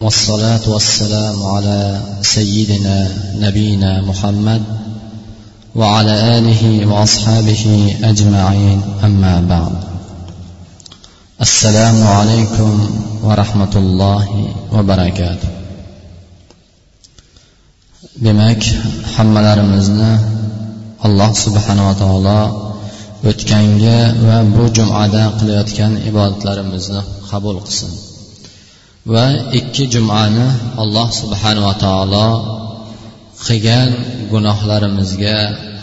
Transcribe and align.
والصلاة 0.00 0.64
والسلام 0.68 1.42
على 1.46 2.00
سيدنا 2.22 3.08
نبينا 3.36 4.00
محمد 4.00 4.62
وعلى 5.74 6.38
آله 6.38 6.86
وأصحابه 6.86 7.96
أجمعين 8.04 8.82
أما 9.04 9.40
بعد 9.48 9.72
السلام 11.40 12.06
عليكم 12.06 12.90
ورحمة 13.22 13.74
الله 13.76 14.24
وبركاته 14.72 15.48
demak 18.24 18.62
hammalarimizni 19.16 20.12
alloh 21.06 21.30
subhanava 21.44 21.92
taolo 22.02 22.40
o'tgangi 23.30 23.98
va 24.28 24.38
bu 24.54 24.64
jumada 24.76 25.22
qilayotgan 25.38 25.92
ibodatlarimizni 26.10 27.00
qabul 27.30 27.56
qilsin 27.66 27.92
Va 29.13 29.25
ikki 29.59 29.85
jumani 29.93 30.47
alloh 30.83 31.07
subhanava 31.21 31.73
taolo 31.85 32.27
qilgan 33.45 33.89
gunohlarimizga 34.31 35.37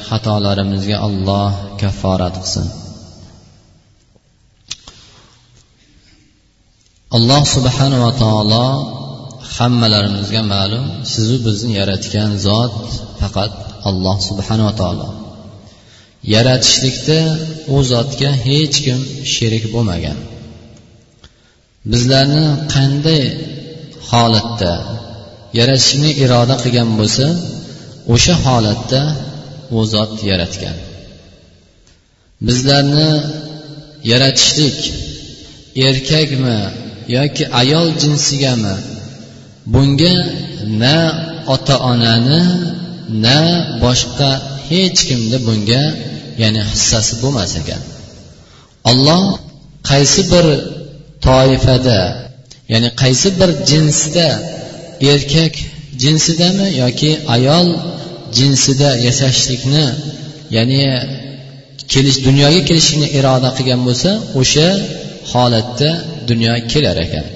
xatolarimizga 0.09 0.97
alloh 1.09 1.51
kafforat 1.81 2.35
qilsin. 2.43 2.67
Alloh 7.17 7.43
subhanava 7.55 8.11
taolo 8.23 8.67
hammalarimizga 9.57 10.43
ma'lum 10.55 10.84
sizu 11.12 11.37
bizni 11.47 11.73
yaratgan 11.81 12.31
zot 12.47 12.75
faqat 13.20 13.53
alloh 13.89 14.17
subhanava 14.29 14.73
taolo. 14.81 15.09
Yaratishlikda 16.34 17.20
u 17.75 17.77
zotga 17.93 18.31
hech 18.47 18.77
kim 18.84 18.98
sherik 19.34 19.65
bo'lmagan. 19.75 20.19
Bizlarni 21.91 22.45
qanday 22.75 23.23
holatda 24.11 24.75
yaratishni 25.59 26.11
iroda 26.25 26.55
qilgan 26.62 26.91
bo'lsa 26.98 27.27
o'sha 28.15 28.34
holatda 28.45 29.01
u 29.77 29.79
zot 29.93 30.12
yaratgan. 30.31 30.77
Bizlarni 32.47 33.11
yaratishlik 34.11 34.79
erkakmi 35.89 36.59
yoki 37.17 37.45
ayol 37.61 37.89
jinsigami 38.03 38.77
bunga 39.73 40.15
na 40.83 40.97
ota 41.55 41.77
onani 41.93 42.43
na 43.25 43.39
boshqa 43.83 44.31
hech 44.69 44.99
kimni 45.09 45.39
bunga 45.47 45.83
ya'ni 46.43 46.62
hissasi 46.73 47.12
bo'lmas 47.23 47.53
ekan. 47.61 47.83
Olloh 48.91 49.23
qaysi 49.91 50.23
bir 50.33 50.47
toifada 51.27 52.01
ya'ni 52.73 52.91
qaysi 53.03 53.28
bir 53.41 53.51
jinsda 53.70 54.28
erkak 55.12 55.55
jinsidami 56.03 56.67
yoki 56.83 57.11
ayol 57.34 57.69
jinsida 58.39 58.91
yashashlikni 59.06 59.87
ya'ni 60.56 60.83
kelish 61.93 62.19
dunyoga 62.27 62.61
kelishni 62.69 63.06
iroda 63.19 63.50
qilgan 63.56 63.81
bo'lsa 63.89 64.11
o'sha 64.41 64.69
holatda 65.33 65.91
dunyoga 66.31 66.62
kelar 66.73 66.97
ekan. 67.06 67.27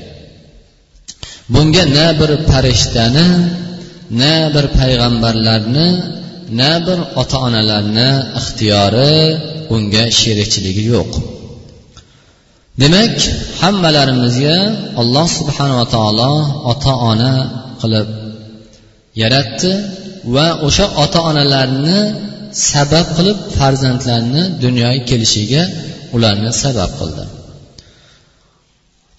Bunga 1.55 1.85
na 1.97 2.07
bir 2.21 2.31
farishtani 2.49 3.27
na 4.21 4.35
bir 4.55 4.67
payg'ambarlarni 4.79 5.89
na 6.61 6.73
bir 6.87 6.99
ota 7.21 7.39
onalarni 7.47 8.11
ixtiyori 8.41 9.15
bunga 9.69 10.05
sherikchiligi 10.21 10.85
yo'q. 10.95 11.11
Demak 12.83 13.17
hammalarimizga 13.61 14.57
alloh 15.01 15.27
subhanava 15.39 15.85
taolo 15.95 16.33
ota 16.73 16.93
ona 17.11 17.33
qilib 17.81 18.09
yaratdi 19.23 19.73
va 20.35 20.47
o'sha 20.67 20.87
ota 21.05 21.21
onalarni 21.31 21.99
sabab 22.71 23.07
qilib 23.17 23.39
farzandlarni 23.59 24.43
dunyoga 24.65 25.01
kelishiga 25.11 25.63
ularni 26.17 26.51
sabab 26.63 26.91
qildi. 27.01 27.25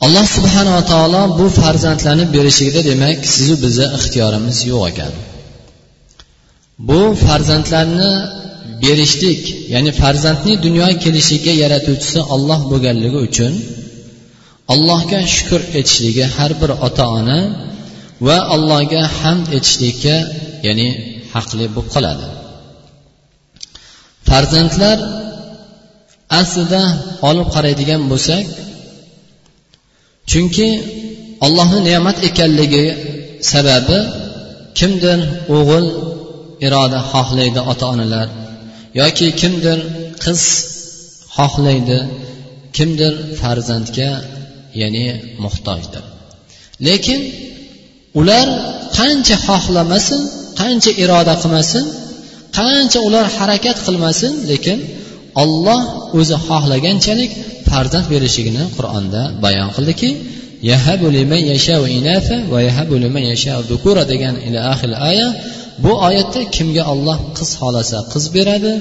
Alloh 0.06 0.26
subhanava 0.36 0.82
taolo 0.92 1.22
bu 1.40 1.46
farzandlarni 1.60 2.26
berishligida 2.36 2.82
demak 2.92 3.20
sizu 3.34 3.56
bizni 3.64 3.86
ixtiyorimiz 3.98 4.58
yo'q 4.72 4.84
ekan. 4.92 5.14
Bu 6.90 7.00
farzandlarni 7.26 8.12
berishlik 8.84 9.44
ya'ni 9.74 9.92
farzandni 10.02 10.54
dunyoga 10.66 10.96
kelishiga 11.04 11.54
yaratuvchisi 11.64 12.20
olloh 12.36 12.60
bo'lganligi 12.72 13.20
uchun 13.28 13.54
allohga 14.74 15.20
shukur 15.36 15.62
etishligi 15.80 16.26
har 16.36 16.52
bir 16.62 16.72
ota 16.88 17.06
ona 17.20 17.40
va 18.28 18.38
allohga 18.56 19.04
hamd 19.20 19.46
etishlikka 19.58 20.16
ya'ni 20.68 20.88
haqli 21.34 21.66
bo'lib 21.76 21.90
qoladi. 21.96 22.26
Farzandlar 24.30 24.98
aslida 26.42 26.84
olib 27.30 27.48
qaraydigan 27.56 28.02
bo'lsak 28.12 28.46
chunki 30.32 30.70
ollohni 31.46 31.80
ne'mat 31.90 32.18
ekanligi 32.30 32.86
sababi 33.52 34.00
kimdir 34.80 35.20
o'g'il 35.58 35.86
iroda 36.66 37.00
xohlaydi 37.12 37.62
ota 37.72 37.86
onalar 37.94 38.28
yoki 39.00 39.28
kimdir 39.42 39.80
qiz 40.24 40.42
xohlaydi 41.38 42.00
kimdir 42.78 43.14
farzandga 43.42 44.12
ya'ni 44.82 45.08
muhtojdir. 45.44 46.04
Lekin 46.88 47.22
ular 48.20 48.48
qancha 48.98 49.36
xohlamasin 49.48 50.22
qancha 50.60 50.92
iroda 51.04 51.34
qilmasin 51.44 51.86
qancha 52.60 53.00
ular 53.08 53.26
harakat 53.38 53.78
qilmasin 53.86 54.34
lekin 54.52 54.78
olloh 55.44 55.82
o'zi 56.20 56.36
xohlaganchalik 56.48 57.32
farzand 57.70 58.06
berishligini 58.14 58.64
qur'onda 58.78 59.22
bayon 59.46 59.70
qildiki 59.78 60.10
degan 64.12 64.36
ila 64.48 64.60
axil 64.74 64.94
aya 65.10 65.28
bu 65.84 65.92
oyatda 66.08 66.42
kimga 66.56 66.84
olloh 66.94 67.20
qiz 67.38 67.50
xohlasa 67.60 67.98
qiz 68.14 68.26
beradi 68.38 68.74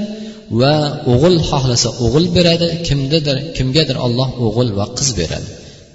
va 0.60 0.74
o'g'il 1.12 1.36
xohlasa 1.50 1.88
o'g'il 2.04 2.26
beradi 2.36 2.68
kimdadir 2.88 3.36
kimgadir 3.56 3.96
olloh 4.06 4.28
o'g'il 4.46 4.68
va 4.78 4.86
qiz 4.98 5.08
beradi. 5.20 5.48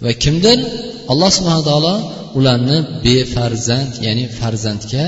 Va 0.03 0.11
kimdir 0.23 0.57
alloh 1.11 1.29
subhana 1.37 1.63
taolo 1.69 1.95
ularni 2.39 2.77
befarzand 3.05 3.91
ya'ni 4.05 4.25
farzandga 4.39 5.07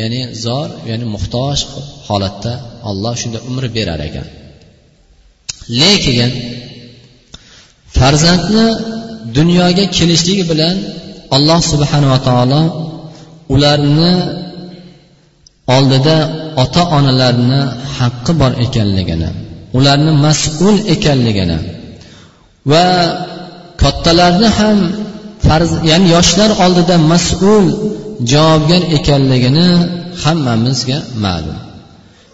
ya'ni 0.00 0.20
zor 0.44 0.68
ya'ni 0.90 1.06
muhtoj 1.14 1.58
holatda 2.08 2.52
olloh 2.90 3.14
shunday 3.20 3.42
umr 3.50 3.64
berar 3.76 4.00
ekan. 4.08 4.26
Lekin 5.80 6.32
farzandni 7.98 8.66
dunyoga 9.36 9.84
kelishligi 9.96 10.44
bilan 10.52 10.76
alloh 11.36 11.60
subhanava 11.72 12.18
taolo 12.28 12.62
ularni 13.54 14.12
oldida 15.76 16.16
ota 16.62 16.82
onalarni 16.96 17.60
haqqi 17.98 18.32
bor 18.40 18.52
ekanligini 18.64 19.28
ularni 19.76 20.12
mas'ul 20.26 20.76
ekanligini 20.94 21.58
va 22.70 22.86
kattalarni 23.82 24.48
ham 24.58 24.78
farz 25.46 25.70
ya'ni 25.90 26.06
yoshlar 26.16 26.50
oldida 26.64 26.96
mas'ul 27.12 27.66
javobgar 28.32 28.82
ekanligini 28.98 29.68
hammamizga 30.22 30.98
ma'lum. 31.24 31.58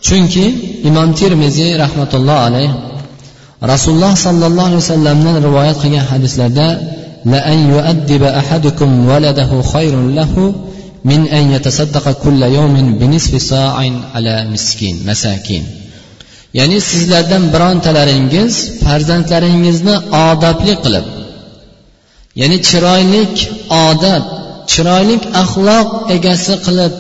Chunki 0.07 0.45
imom 0.89 1.09
termiziy 1.21 1.71
rahmatulloh 1.85 2.39
alayh 2.47 2.71
rasululloh 3.73 4.13
sollallohu 4.27 4.69
alayhi 4.69 4.83
vasallamdan 4.85 5.37
rivoyat 5.47 5.77
qilgan 5.83 6.05
hadislarda 6.13 6.69
la 7.33 7.41
an 7.53 7.59
yuaddiba 7.73 8.29
ahadukum 8.41 8.91
waladahu 9.11 9.57
khayrun 9.73 10.07
lahu 10.19 10.43
min 11.05 11.29
أن 11.29 11.53
يتصدق 11.53 12.23
كل 12.23 12.41
yawmin 12.45 12.99
بنصف 13.01 13.33
sa'in 13.41 13.95
ala 14.15 14.45
miskin 14.45 15.01
masakin. 15.07 15.65
Ya'ni 16.55 16.81
sizlardan 16.81 17.45
birontalaringiz 17.55 18.55
farzandlaringizni 18.85 19.97
odobli 20.27 20.75
qilib 20.85 21.07
ya'ni 22.41 22.59
chiroylik 22.69 23.35
odat 23.89 24.25
chiroylik 24.73 25.23
axloq 25.43 25.89
egasi 26.17 26.55
qilib 26.67 26.93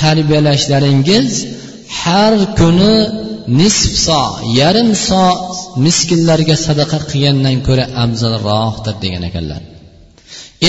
tarbiyalashlaringiz 0.00 1.30
har 2.00 2.34
kuni 2.58 2.94
nisf 3.60 3.92
so 4.06 4.22
yarim 4.60 4.90
so 5.06 5.24
miskinlarga 5.84 6.56
sadaqa 6.66 6.98
qilgandan 7.10 7.56
ko'ra 7.66 7.84
afzalroqdir 8.04 8.94
degan 9.04 9.22
ekanlar. 9.30 9.62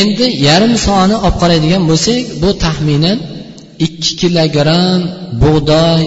Endi 0.01 0.27
yarim 0.47 0.73
soni 0.85 1.15
olib 1.25 1.35
qaraydigan 1.41 1.83
bo'lsak 1.89 2.21
bu 2.41 2.49
taxminan 2.63 3.17
ikki 3.85 4.11
kilogramm 4.21 5.01
bug'doy 5.43 6.01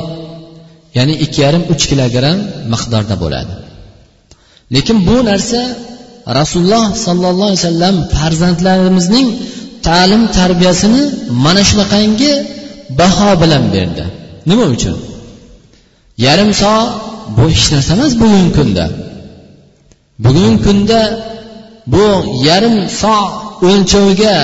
ya'ni 0.96 1.14
ikki 1.24 1.38
yarim 1.46 1.62
uch 1.72 1.84
kilogramm 1.90 2.38
miqdorda 2.72 3.14
bo'ladi. 3.22 3.52
Lekin 4.74 4.96
bu 5.08 5.16
narsa 5.30 5.60
rasululloh 6.38 6.86
sollallohu 7.06 7.48
alayhi 7.50 7.62
vasallam 7.64 7.96
farzandlarimizning 8.14 9.28
ta'lim 9.86 10.22
tarbiyasini 10.38 11.02
mana 11.44 11.62
shunaqangi 11.70 12.32
baho 13.00 13.30
bilan 13.42 13.64
berdi. 13.74 14.04
Nima 14.50 14.64
uchun? 14.74 14.96
Yarim 16.26 16.50
soat 16.62 16.88
bu 17.36 17.44
hech 17.54 17.66
narsa 17.74 17.90
emas 17.96 18.12
bugungi 18.22 18.50
kunda. 18.58 18.84
Bugungi 20.24 20.58
kunda 20.66 21.00
bu 21.92 22.04
yarim 22.48 22.76
soat 23.00 23.49
o'lchovga 23.68 24.36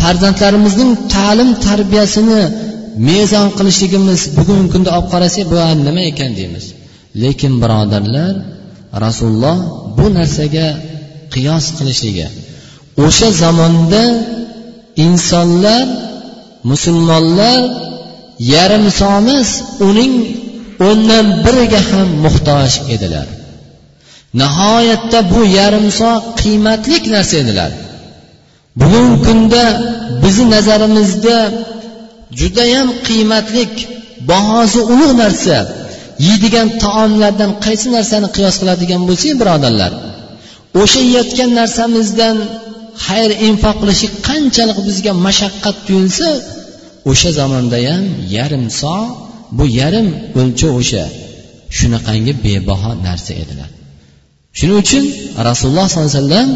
farzandlarimizning 0.00 0.92
ta'lim 1.14 1.50
tarbiyasini 1.66 2.42
mezon 3.08 3.46
qilishligimiz 3.58 4.20
bugungi 4.36 4.68
kunda 4.74 4.90
olib 4.96 5.08
qarasak 5.14 5.46
bu 5.52 5.56
nima 5.86 6.02
ekan 6.10 6.30
deymiz. 6.38 6.64
Lekin 7.22 7.52
birodarlar 7.62 8.32
rasululloh 9.04 9.56
bu 9.98 10.06
narsaga 10.18 10.68
qiyos 11.34 11.64
qilishligi 11.78 12.26
o'sha 13.04 13.28
zamonda 13.42 14.02
insonlar 15.06 15.84
musulmonlar 16.70 17.60
yarim 18.54 18.84
somiz 19.00 19.48
uning 19.88 20.14
o'ndan 20.88 21.26
biriga 21.44 21.80
ham 21.90 22.08
muhtoj 22.24 22.72
edilar. 22.94 23.26
Nihoyatda 24.40 25.18
bu 25.32 25.40
yarim 25.58 25.86
so 25.98 26.10
qiymatli 26.40 26.96
narsa 27.14 27.34
edilar. 27.42 27.70
Bugungi 28.80 29.16
kunda 29.26 29.64
bizni 30.22 30.46
nazarimizda 30.54 31.36
judayam 32.40 32.88
qiymatlik 33.06 33.72
bahosi 34.30 34.80
ulug' 34.92 35.14
narsa. 35.22 35.56
Yeydigan 36.26 36.68
taomlardan 36.84 37.50
qaysi 37.64 37.88
narsani 37.96 38.28
qiyos 38.36 38.56
qiladigan 38.60 39.02
bo'lsak 39.08 39.32
birodarlar 39.40 39.92
o'sha 40.82 41.00
yeyotgan 41.06 41.50
narsamizdan 41.60 42.36
xayr 43.06 43.30
infoq 43.48 43.76
qilishlik 43.82 44.12
qanchalik 44.28 44.78
bizga 44.88 45.12
mashaqqat 45.26 45.76
tuyulsa 45.86 46.28
o'sha 47.10 47.30
zamonda 47.38 47.78
ham 47.88 48.04
yarim 48.36 48.64
so 48.80 48.96
bu 49.56 49.64
yarim 49.80 50.08
o'lchov 50.40 50.72
o'sha 50.80 51.04
shunaqangi 51.76 52.32
bebaho 52.44 52.90
narsa 53.06 53.32
edilar. 53.42 53.70
Shuning 54.58 54.78
uchun 54.84 55.04
rasululloh 55.48 55.86
sollallohu 55.88 56.10
alayhi 56.10 56.20
vasallam 56.22 56.48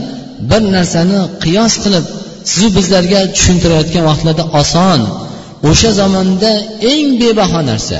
bir 0.50 0.62
narsani 0.76 1.18
qiyos 1.44 1.74
qilib 1.84 2.04
sizu 2.50 2.68
bizlarga 2.76 3.20
tushuntirayotgan 3.36 4.04
vaqtlarda 4.10 4.44
oson 4.60 5.00
o'sha 5.70 5.90
zamonda 6.00 6.52
eng 6.92 7.06
bebaho 7.22 7.60
narsa. 7.70 7.98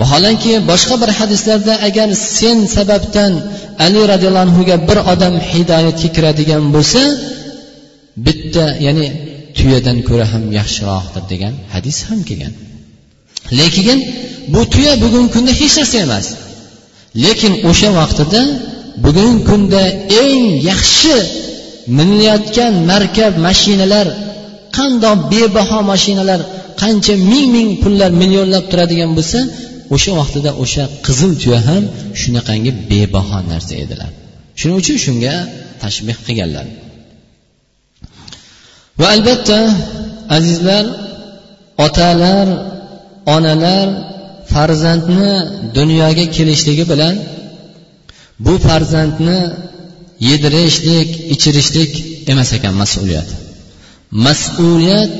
Vaholanki 0.00 0.52
boshqa 0.70 0.94
bir 1.02 1.10
hadislarda 1.18 1.74
agar 1.88 2.08
sen 2.38 2.58
sababdan 2.76 3.32
ali 3.86 4.00
roziyallohu 4.12 4.46
anhuga 4.48 4.76
bir 4.88 4.98
odam 5.12 5.34
hidoyatga 5.50 6.08
kiradigan 6.16 6.64
bo'lsa 6.74 7.02
bitta 8.26 8.64
ya'ni 8.86 9.06
tuyadan 9.56 9.98
ko'ra 10.08 10.26
ham 10.32 10.44
yaxshiroqdir 10.58 11.22
degan 11.32 11.54
hadis 11.74 11.96
ham 12.08 12.20
kelgan. 12.28 12.52
Lekin 13.58 13.98
bu 14.54 14.60
tuya 14.72 14.92
bugungi 15.02 15.30
kunda 15.34 15.52
hech 15.60 15.74
narsa 15.78 15.96
emas. 16.06 16.26
Lekin 17.24 17.52
o'sha 17.70 17.88
vaqtida 18.00 18.40
bugungi 19.02 19.40
kunda 19.48 19.82
eng 20.22 20.44
yaxshi 20.70 21.16
minilayotgan 21.98 22.74
markab 22.90 23.32
mashinalar 23.46 24.06
qandoq 24.76 25.18
bebaho 25.32 25.78
mashinalar 25.92 26.40
qancha 26.82 27.14
ming 27.30 27.46
ming 27.54 27.70
pullar 27.82 28.10
millionlab 28.20 28.64
turadigan 28.70 29.10
bo'lsa 29.18 29.40
o'sha 29.94 30.12
vaqtida 30.20 30.50
o'sha 30.62 30.84
qizil 31.06 31.32
tuya 31.42 31.60
ham 31.68 31.82
shunaqangi 32.20 32.70
bebaho 32.90 33.38
narsa 33.52 33.74
edilar. 33.84 34.10
Shuning 34.58 34.76
uchun 34.82 34.96
shunga 35.04 35.34
tashbeh 35.82 36.16
qilganlar. 36.26 36.66
Va 39.00 39.06
albatta 39.16 39.60
azizlar 40.36 40.84
otalar 41.86 42.46
onalar 43.34 43.86
farzandni 44.52 45.32
dunyoga 45.76 46.24
kelishligi 46.36 46.84
bilan 46.92 47.14
bu 48.38 48.58
farzandni 48.66 49.40
yedirishlik 50.28 51.10
ichirishlik 51.34 51.92
emas 52.32 52.50
ekan 52.56 52.74
mas'uliyat. 52.82 53.28
Mas'uliyat 54.26 55.10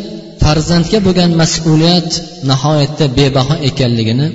farzandga 0.43 0.99
bo'lgan 1.06 1.31
mas'uliyat 1.43 2.11
nihoyatda 2.50 3.05
bebaho 3.19 3.55
ekanligini 3.69 4.28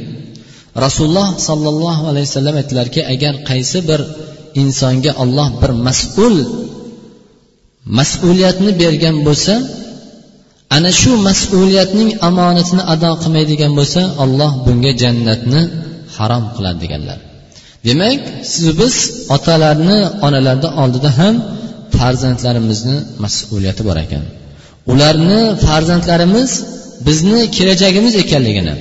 rasululloh 0.85 1.29
sollallohu 1.47 2.03
alayhi 2.11 2.27
vasallam 2.29 2.55
aytdilarki 2.61 3.01
agar 3.13 3.33
qaysi 3.49 3.79
bir 3.89 3.99
insonga 4.61 5.11
olloh 5.23 5.47
bir 5.61 5.71
mas'ul 5.87 6.35
mas'uliyatni 7.97 8.71
bergan 8.81 9.17
bo'lsa 9.27 9.53
ana 10.75 10.91
shu 11.01 11.11
mas'uliyatning 11.27 12.09
omonatini 12.29 12.83
ado 12.93 13.11
qilmaydigan 13.21 13.71
bo'lsa 13.79 14.01
olloh 14.23 14.51
bunga 14.65 14.91
jannatni 15.01 15.61
harom 16.15 16.43
qiladi 16.55 16.79
deganlar. 16.85 17.28
Demak 17.87 18.21
siz 18.51 18.67
biz 18.79 18.95
otalarni 19.35 19.99
onalarni 20.27 20.69
oldida 20.81 21.09
ham 21.19 21.35
farzandlarimizni 21.97 22.97
mas'uliyati 23.23 23.81
bor 23.87 23.97
ekan. 24.05 24.23
Ularni 24.91 25.41
farzandlarimiz 25.65 26.51
bizni 27.07 27.39
kelajagimiz 27.57 28.13
ekanligini 28.23 28.75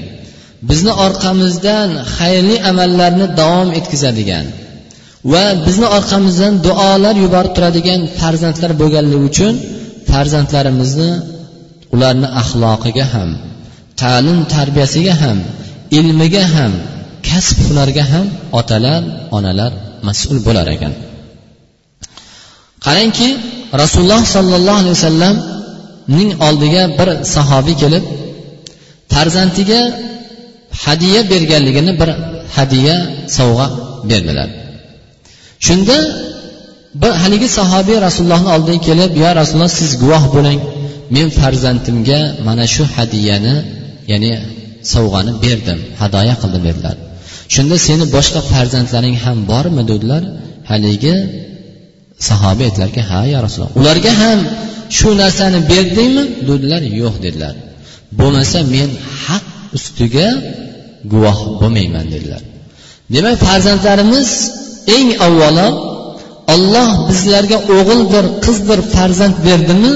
bizni 0.70 0.92
orqamizdan 1.06 1.90
xayrli 2.16 2.56
amallarni 2.70 3.26
davom 3.40 3.68
etkazadigan 3.78 4.46
va 5.32 5.44
bizni 5.66 5.86
orqamizdan 5.98 6.54
duolar 6.66 7.14
yuborib 7.24 7.52
turadigan 7.56 8.00
farzandlar 8.20 8.70
bo'lganligi 8.80 9.24
uchun 9.30 9.54
farzandlarimizni 10.10 11.10
ularni 11.94 12.28
axloqiga 12.40 13.06
ham 13.14 13.30
ta'lim 14.02 14.38
tarbiyasiga 14.54 15.14
ham 15.22 15.38
ilmiga 15.98 16.44
ham 16.54 16.72
kasb 17.30 17.58
hunarga 17.68 18.04
ham 18.12 18.26
otalar 18.60 19.02
onalar 19.36 19.72
mas'ul 20.08 20.38
bo'lar 20.46 20.66
ekan. 20.76 20.92
Qarangki 22.86 23.28
rasululloh 23.82 24.22
sollallohu 24.36 24.78
alayhi 24.82 24.96
vasallamning 24.98 26.30
oldiga 26.46 26.82
bir 26.98 27.08
sahobiy 27.34 27.76
kelib 27.82 28.04
farzandiga 29.12 29.80
hadya 30.84 31.20
berganligini 31.32 31.92
bir 32.00 32.10
hadya 32.56 32.96
sovg'a 33.38 33.66
berdilar. 34.10 34.48
Shunda 35.66 35.96
bir 37.02 37.12
haligi 37.22 37.48
sahobiy 37.58 37.96
rasulullohni 38.06 38.48
oldiga 38.56 38.80
kelib 38.88 39.10
yo 39.22 39.28
rasululloh 39.40 39.72
siz 39.80 39.90
guvoh 40.02 40.24
bo'ling. 40.36 40.60
Men 41.16 41.28
farzandimga 41.40 42.20
mana 42.46 42.64
shu 42.74 42.84
hadyani 42.96 43.54
ya'ni 44.10 44.32
sovg'ani 44.92 45.32
berdim 45.44 45.78
hadoya 46.00 46.34
qildim 46.42 46.62
dedilar. 46.68 46.96
Shunda 47.54 47.76
seni 47.86 48.04
boshqa 48.16 48.40
farzandlaring 48.52 49.16
ham 49.24 49.38
bormi 49.52 49.82
dedilar. 49.90 50.22
Haligi 50.70 51.14
sahoba 52.28 52.62
aytdilarki 52.68 53.02
ha 53.10 53.20
ya 53.32 53.38
rasululloh 53.44 53.74
ularga 53.80 54.12
ham 54.22 54.38
shu 54.96 55.08
narsani 55.22 55.58
berdingmi? 55.72 56.24
Dedilar 56.48 56.82
yo'q 57.02 57.14
dedilar. 57.24 57.54
Bo'lmasa 58.18 58.58
men 58.74 58.90
haq 59.24 59.44
ustiga 59.76 60.28
guvoh 61.12 61.38
bo'lmayman 61.60 62.06
dedilar. 62.14 62.42
Demak 63.14 63.36
farzandlarimiz 63.46 64.28
eng 64.96 65.08
avvalo 65.26 65.68
olloh 66.54 66.90
bizlarga 67.08 67.58
o'g'ildir 67.76 68.24
qizdir 68.44 68.78
farzand 68.94 69.36
berdimi? 69.46 69.92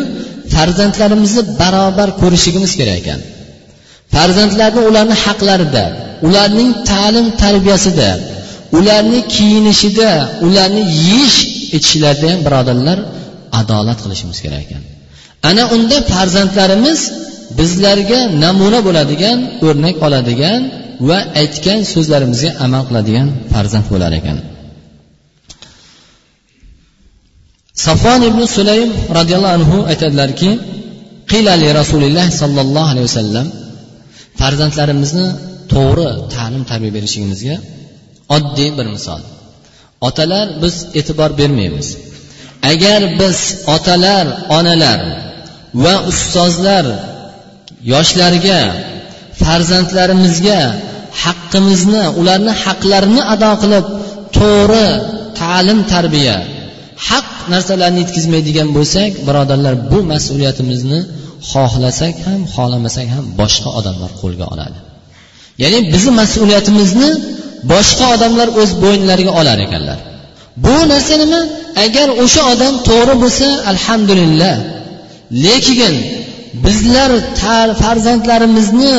Farzandlarimizni 0.54 1.42
barobar 1.60 2.08
ko'rishligimiz 2.20 2.72
kerak 2.78 2.96
ekan. 3.02 3.20
Farzandlarni 4.14 4.80
ularni 4.88 5.16
haqlarida 5.24 5.84
ularning 6.26 6.70
ta'lim 6.90 7.26
tarbiyasida 7.42 8.10
ularni 8.78 9.20
kiyinishida 9.34 10.10
ularni 10.46 10.82
yeyish 11.06 11.38
ichishlarida 11.76 12.26
ham 12.32 12.40
birodarlar 12.46 12.98
adolat 13.60 13.98
qilishimiz 14.04 14.38
kerak 14.44 14.62
ekan. 14.66 14.82
Ana 15.48 15.64
unda 15.76 15.96
farzandlarimiz 16.12 17.00
bizlarga 17.58 18.20
namuna 18.44 18.80
bo'ladigan 18.86 19.38
o'rnak 19.66 19.96
oladigan 20.06 20.60
va 21.08 21.18
aytgan 21.42 21.78
so'zlarimizga 21.92 22.50
amal 22.64 22.82
qiladigan 22.88 23.28
farzand 23.52 23.86
bo'lar 23.92 24.12
ekan. 24.20 24.38
Safon 27.86 28.20
ibn 28.30 28.40
sulaym 28.56 28.90
roziyallohu 29.18 29.54
anhu 29.58 29.76
aytadilarki 29.92 30.50
qilali 31.32 31.68
rasululloh 31.80 32.26
sollallohu 32.40 32.88
alayhi 32.92 33.06
vasallam 33.10 33.46
farzandlarimizni 34.40 35.26
to'g'ri 35.72 36.08
ta'lim 36.34 36.62
tarbiya 36.70 36.92
berishligimizga 36.96 37.56
oddiy 38.36 38.70
bir 38.78 38.86
misol. 38.94 39.20
Otalar 40.08 40.46
biz 40.62 40.74
e'tibor 40.98 41.30
bermaymiz. 41.40 41.88
Agar 42.72 43.00
biz 43.20 43.38
otalar 43.76 44.26
onalar 44.58 45.00
va 45.84 45.94
ustozlar 46.10 46.84
yoshlarga 47.92 48.60
farzandlarimizga 49.42 50.60
haqqimizni 51.24 52.04
ularni 52.20 52.52
haqlarini 52.64 53.22
ado 53.34 53.52
qilib 53.62 53.86
to'g'ri 54.38 54.88
ta'lim 55.40 55.80
tarbiya 55.92 56.36
haq 57.08 57.28
narsalarni 57.52 57.98
yetkazmaydigan 58.04 58.68
bo'lsak 58.76 59.10
birodarlar 59.26 59.74
bu 59.90 59.98
mas'uliyatimizni 60.12 61.00
xohlasak 61.52 62.14
ham 62.26 62.40
xohlamasak 62.54 63.08
ham 63.14 63.24
boshqa 63.40 63.68
odamlar 63.78 64.10
qo'lga 64.22 64.46
oladi. 64.54 64.78
Ya'ni 65.62 65.78
bizni 65.92 66.12
mas'uliyatimizni 66.20 67.10
boshqa 67.72 68.04
odamlar 68.14 68.48
o'z 68.60 68.70
bo'ynlariga 68.82 69.32
olar 69.40 69.58
ekanlar. 69.66 69.98
Bu 70.64 70.76
narsa 70.92 71.14
nima? 71.22 71.40
Agar 71.84 72.08
o'sha 72.22 72.42
odam 72.52 72.74
to'g'ri 72.88 73.14
bo'lsa 73.22 73.46
alhamdulillah. 73.72 74.54
Lekin 75.44 75.94
bizlar 76.64 77.10
farzandlarimizni 77.82 78.96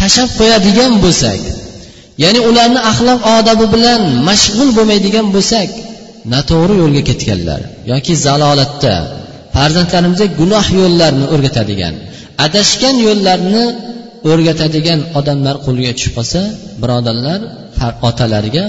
tashlab 0.00 0.30
qo'yadigan 0.40 0.92
bo'lsak 1.04 1.40
ya'ni 2.22 2.40
ularni 2.48 2.80
axloq 2.90 3.20
odobi 3.36 3.66
bilan 3.74 4.02
mashg'ul 4.28 4.70
bo'lmaydigan 4.76 5.26
bo'lsak 5.36 5.68
noto'g'ri 6.32 6.74
yo'lga 6.82 7.02
ketganlar 7.10 7.60
yoki 7.92 8.12
zalolatda 8.26 8.94
farzandlarimizga 9.54 10.26
gunoh 10.40 10.66
yo'llarni 10.80 11.26
o'rgatadigan 11.34 11.94
adashgan 12.46 12.96
yo'llarni 13.06 13.64
o'rgatadigan 14.30 15.00
odamlar 15.18 15.56
qo'liga 15.66 15.92
tushib 15.96 16.12
qolsa 16.18 16.40
birodarlar 16.82 17.40
otalariga 18.08 18.66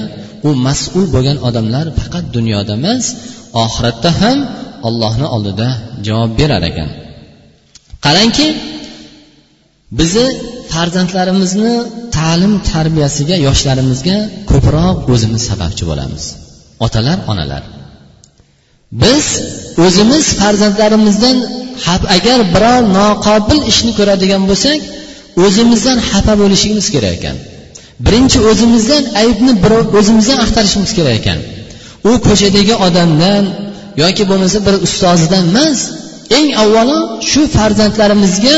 u 0.47 0.49
mas'ul 0.67 1.05
bo'lgan 1.15 1.37
odamlar 1.47 1.85
faqat 1.99 2.25
dunyoda 2.37 2.73
emas 2.79 3.05
oxiratda 3.63 4.09
ham 4.21 4.37
ollohni 4.87 5.27
oldida 5.35 5.67
javob 6.07 6.31
berar 6.39 6.63
ekan. 6.71 6.89
Qarangki 8.05 8.47
bizni 9.99 10.27
farzandlarimizni 10.73 11.75
ta'lim 12.17 12.53
tarbiyasiga 12.71 13.35
yoshlarimizga 13.47 14.17
ko'proq 14.51 14.97
o'zimiz 15.13 15.41
sababchi 15.49 15.83
bo'lamiz. 15.89 16.23
Otalar 16.85 17.17
onalar. 17.31 17.63
Biz 19.03 19.25
o'zimiz 19.85 20.25
farzandlarimizdan 20.39 21.37
agar 22.17 22.39
biror 22.55 22.81
noqobil 22.99 23.59
ishni 23.71 23.91
ko'radigan 23.99 24.43
bo'lsak 24.49 24.79
o'zimizdan 25.43 25.97
xafa 26.09 26.33
bo'lishimiz 26.41 26.85
kerak 26.95 27.13
ekan. 27.19 27.37
Birinchi 28.05 28.39
o'zimizdan 28.49 29.03
aybni 29.21 29.53
o'zimizdan 29.99 30.37
axtarishimiz 30.45 30.91
kerak 30.97 31.15
ekan. 31.21 31.39
U 32.09 32.11
ko'chadagi 32.27 32.75
odamdan 32.87 33.43
yoki 34.03 34.23
bo'lmasa 34.29 34.57
bir 34.67 34.75
ustozidan 34.87 35.43
emas 35.51 35.79
eng 36.37 36.49
avvalo 36.63 36.99
shu 37.29 37.41
farzandlarimizga 37.55 38.57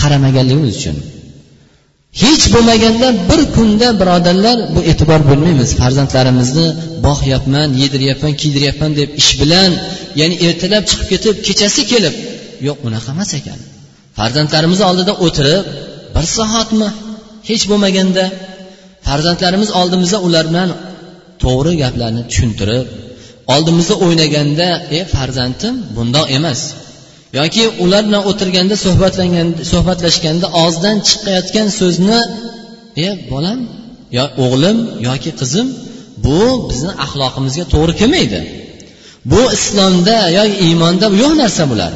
qaramaganligimiz 0.00 0.74
uchun. 0.78 0.96
Hech 2.22 2.44
bo'lmaganda 2.54 3.08
bir 3.30 3.40
kunda 3.56 3.88
birodarlar 4.00 4.58
bu 4.74 4.80
e'tibor 4.90 5.20
bo'lmaymiz. 5.30 5.70
Farzandlarimizni 5.80 6.66
boqyapman 7.06 7.68
yediryapman 7.82 8.32
kiydiryapman 8.40 8.90
deb 9.00 9.10
ish 9.20 9.32
bilan 9.40 9.70
ya'ni 10.20 10.36
ertalab 10.46 10.84
chiqib 10.90 11.08
ketib 11.12 11.34
kechasi 11.46 11.82
kelib 11.92 12.14
yo'q 12.66 12.78
unaqa 12.88 13.08
emas 13.16 13.30
ekan. 13.40 13.58
Farzandlarimiz 14.18 14.80
oldida 14.88 15.12
o'tirib 15.26 15.64
bir 16.14 16.26
soatmi? 16.36 16.88
Hech 17.48 17.64
bo'lmaganda 17.70 18.24
farzandlarimiz 19.08 19.70
oldimizda 19.80 20.18
ular 20.26 20.44
bilan 20.50 20.70
to'g'ri 21.42 21.72
gaplarni 21.82 22.22
tushuntirib 22.30 22.86
oldimizda 23.54 23.94
o'ynaganda 24.04 24.68
ey 24.96 25.04
farzandim 25.14 25.74
bundoq 25.96 26.26
emas. 26.38 26.60
Yoki 27.38 27.64
ular 27.84 28.02
bilan 28.08 28.22
o'tirganda 28.30 28.76
suhbatlangan 28.84 29.48
suhbatlashganda 29.72 30.46
og'zidan 30.62 30.96
chiqayotgan 31.08 31.68
so'zni 31.80 32.20
e 33.06 33.08
bolam 33.32 33.58
yo 34.18 34.24
o'g'lim 34.44 34.78
yoki 35.08 35.30
qizim 35.40 35.66
bu 36.24 36.40
bizni 36.68 36.92
axloqimizga 37.04 37.64
to'g'ri 37.74 37.92
kelmaydi. 38.00 38.40
Bu 39.32 39.42
islomda 39.56 40.16
yoki 40.38 40.56
iymonda 40.66 41.06
yo'q 41.22 41.32
narsa 41.42 41.64
bular. 41.72 41.92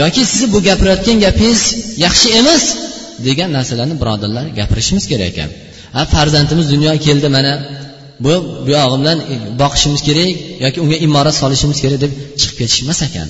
Yoki 0.00 0.22
sizni 0.30 0.46
bu 0.54 0.58
gapirayotgan 0.68 1.16
gapingiz 1.26 1.62
yaxshi 2.04 2.28
emas 2.40 2.64
degan 3.26 3.50
narsalarni 3.56 3.96
birodarlar 4.02 4.44
gapirishimiz 4.58 5.04
kerak 5.10 5.28
ekan. 5.32 5.50
Ha 5.96 6.02
farzandimiz 6.14 6.66
dunyoga 6.74 6.98
keldi 7.06 7.28
mana 7.36 7.52
bu 8.24 8.34
buyog'i 8.66 8.96
bilan 9.02 9.18
boqishimiz 9.62 10.00
kerak 10.08 10.30
yoki 10.64 10.78
unga 10.84 10.96
imorat 11.06 11.34
solishimiz 11.42 11.78
kerak 11.84 11.98
deb 12.04 12.12
chiqib 12.40 12.56
ketishmas 12.60 13.00
ekan. 13.08 13.28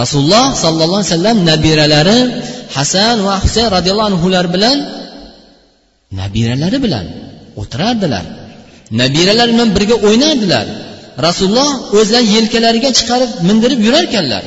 Rasululloh 0.00 0.46
sollallohu 0.64 1.00
alayhi 1.00 1.12
vasallam 1.14 1.38
nabiralari 1.50 2.18
hasan 2.76 3.16
va 3.26 3.34
husayn 3.44 3.68
roziyallohu 3.76 4.08
anhular 4.12 4.44
bilan 4.54 4.76
nabiralari 6.20 6.78
bilan 6.86 7.06
o'tirardilar. 7.60 8.24
Nabiralar 9.00 9.48
bilan 9.54 9.68
birga 9.76 9.96
o'ynardilar. 10.06 10.66
Rasululloh 11.26 11.70
o'zlari 11.98 12.26
yelkalariga 12.36 12.90
chiqarib 12.98 13.30
mindirib 13.48 13.80
yurarkanlar. 13.86 14.44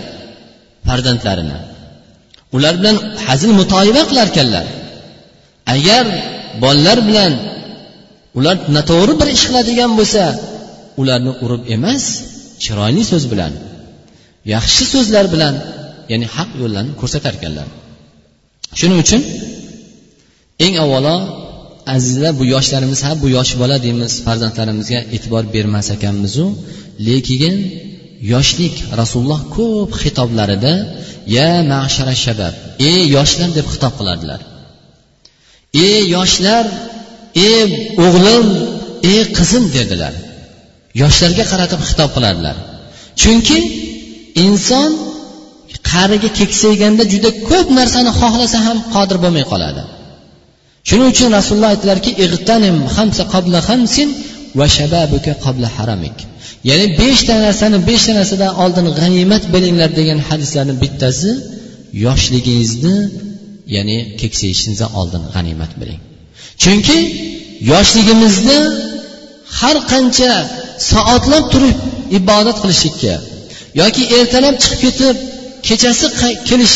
Farzandlarini. 0.87 1.57
Ular 2.55 2.73
bilan 2.79 2.97
hazil 3.27 3.51
mutoyiba 3.59 4.01
qilarkanlar. 4.09 4.65
Agar 5.75 6.05
bolalar 6.63 6.99
bilan 7.09 7.33
ular 8.37 8.55
noto'g'ri 8.75 9.13
bir 9.19 9.27
ish 9.35 9.45
qiladigan 9.49 9.91
bo'lsa 9.99 10.23
ularni 11.01 11.31
urib 11.45 11.63
emas 11.75 12.03
chiroyli 12.63 13.03
so'z 13.11 13.23
bilan 13.31 13.53
yaxshi 14.53 14.83
so'zlar 14.93 15.25
bilan 15.33 15.55
ya'ni 16.11 16.27
haq 16.35 16.49
yo'llarni 16.61 16.93
ko'rsatar 17.01 17.33
ekanlar 17.39 17.67
shuning 18.79 18.99
uchun 19.05 19.21
eng 20.65 20.75
avvalo 20.83 21.15
azizlar 21.95 22.33
bu 22.39 22.43
yoshlarimiz 22.53 22.99
ha 23.05 23.11
bu 23.21 23.27
yosh 23.37 23.51
bola 23.61 23.77
deymiz 23.85 24.13
farzandlarimizga 24.25 24.99
e'tibor 25.15 25.43
bermas 25.55 25.87
ekanmizu. 25.95 26.45
Lekin 27.07 27.55
yoshlik 28.33 28.75
rasululloh 28.99 29.41
ko'p 29.55 29.89
xitoblarida 30.01 30.73
ya 31.37 31.49
mashara 31.73 32.15
shabab 32.25 32.53
ey 32.91 33.01
yoshlar 33.17 33.49
deb 33.57 33.65
xitob 33.73 33.93
qilardilar. 33.99 34.41
Ey 35.87 36.01
yoshlar 36.15 36.65
ey 37.49 37.69
o'g'lim 38.05 38.45
ey 39.11 39.21
qizim 39.37 39.63
dedilar. 39.77 40.13
Yoshlarga 41.01 41.43
qaratib 41.51 41.81
xitob 41.89 42.09
qilardilar. 42.15 42.55
Chunki 43.21 43.59
inson 44.45 44.89
qariga 45.91 46.29
keksayganda 46.39 47.03
juda 47.13 47.29
ko'p 47.49 47.67
narsani 47.79 48.11
xohlasa 48.21 48.57
ham 48.67 48.77
qodir 48.93 49.17
bo'lmay 49.23 49.45
qoladi. 49.53 49.83
Shuning 50.87 51.07
uchun 51.13 51.29
rasululloh 51.37 51.69
aytdilarki 51.73 52.11
ya'ni 56.69 56.85
beshta 57.01 57.33
narsani 57.45 57.77
beshta 57.89 58.11
narsadan 58.19 58.51
oldin 58.63 58.87
g'animat 58.99 59.43
bilinglar 59.53 59.89
degan 59.99 60.19
hadislarni 60.29 60.75
bittasi 60.83 61.31
yoshligingizni 62.05 62.97
ya'ni 63.75 63.97
keksayishingizdan 64.21 64.89
oldin 64.99 65.23
g'animat 65.33 65.71
biling. 65.81 66.01
Chunki 66.63 66.99
yoshligimizda 67.71 68.59
har 69.59 69.77
qancha 69.91 70.31
soatlab 70.91 71.45
turib 71.53 71.77
ibodat 72.19 72.57
qilishlikka 72.63 73.13
yoki 73.81 74.03
ertalab 74.17 74.55
chiqib 74.63 74.79
ketib 74.83 75.15
kechasi 75.67 76.05
kelish 76.49 76.75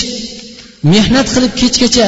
mehnat 0.93 1.27
qilib 1.35 1.53
kechgacha 1.61 2.07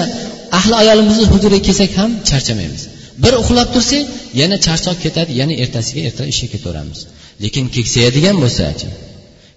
ahli 0.57 0.73
ayolimizni 0.81 1.25
huzuriga 1.33 1.61
kelsak 1.67 1.91
ham 1.99 2.09
charchamaymiz. 2.29 2.83
Bir 3.23 3.33
uxlab 3.41 3.69
tursak 3.75 4.03
yana 4.41 4.57
charchoq 4.65 4.97
ketadi 5.05 5.31
yana 5.41 5.53
ertasiga 5.63 6.01
erta 6.09 6.23
ishga 6.33 6.47
ketaveramiz. 6.53 6.99
Lekin 7.43 7.65
keksayadigan 7.75 8.37
bo'lsachi 8.43 8.87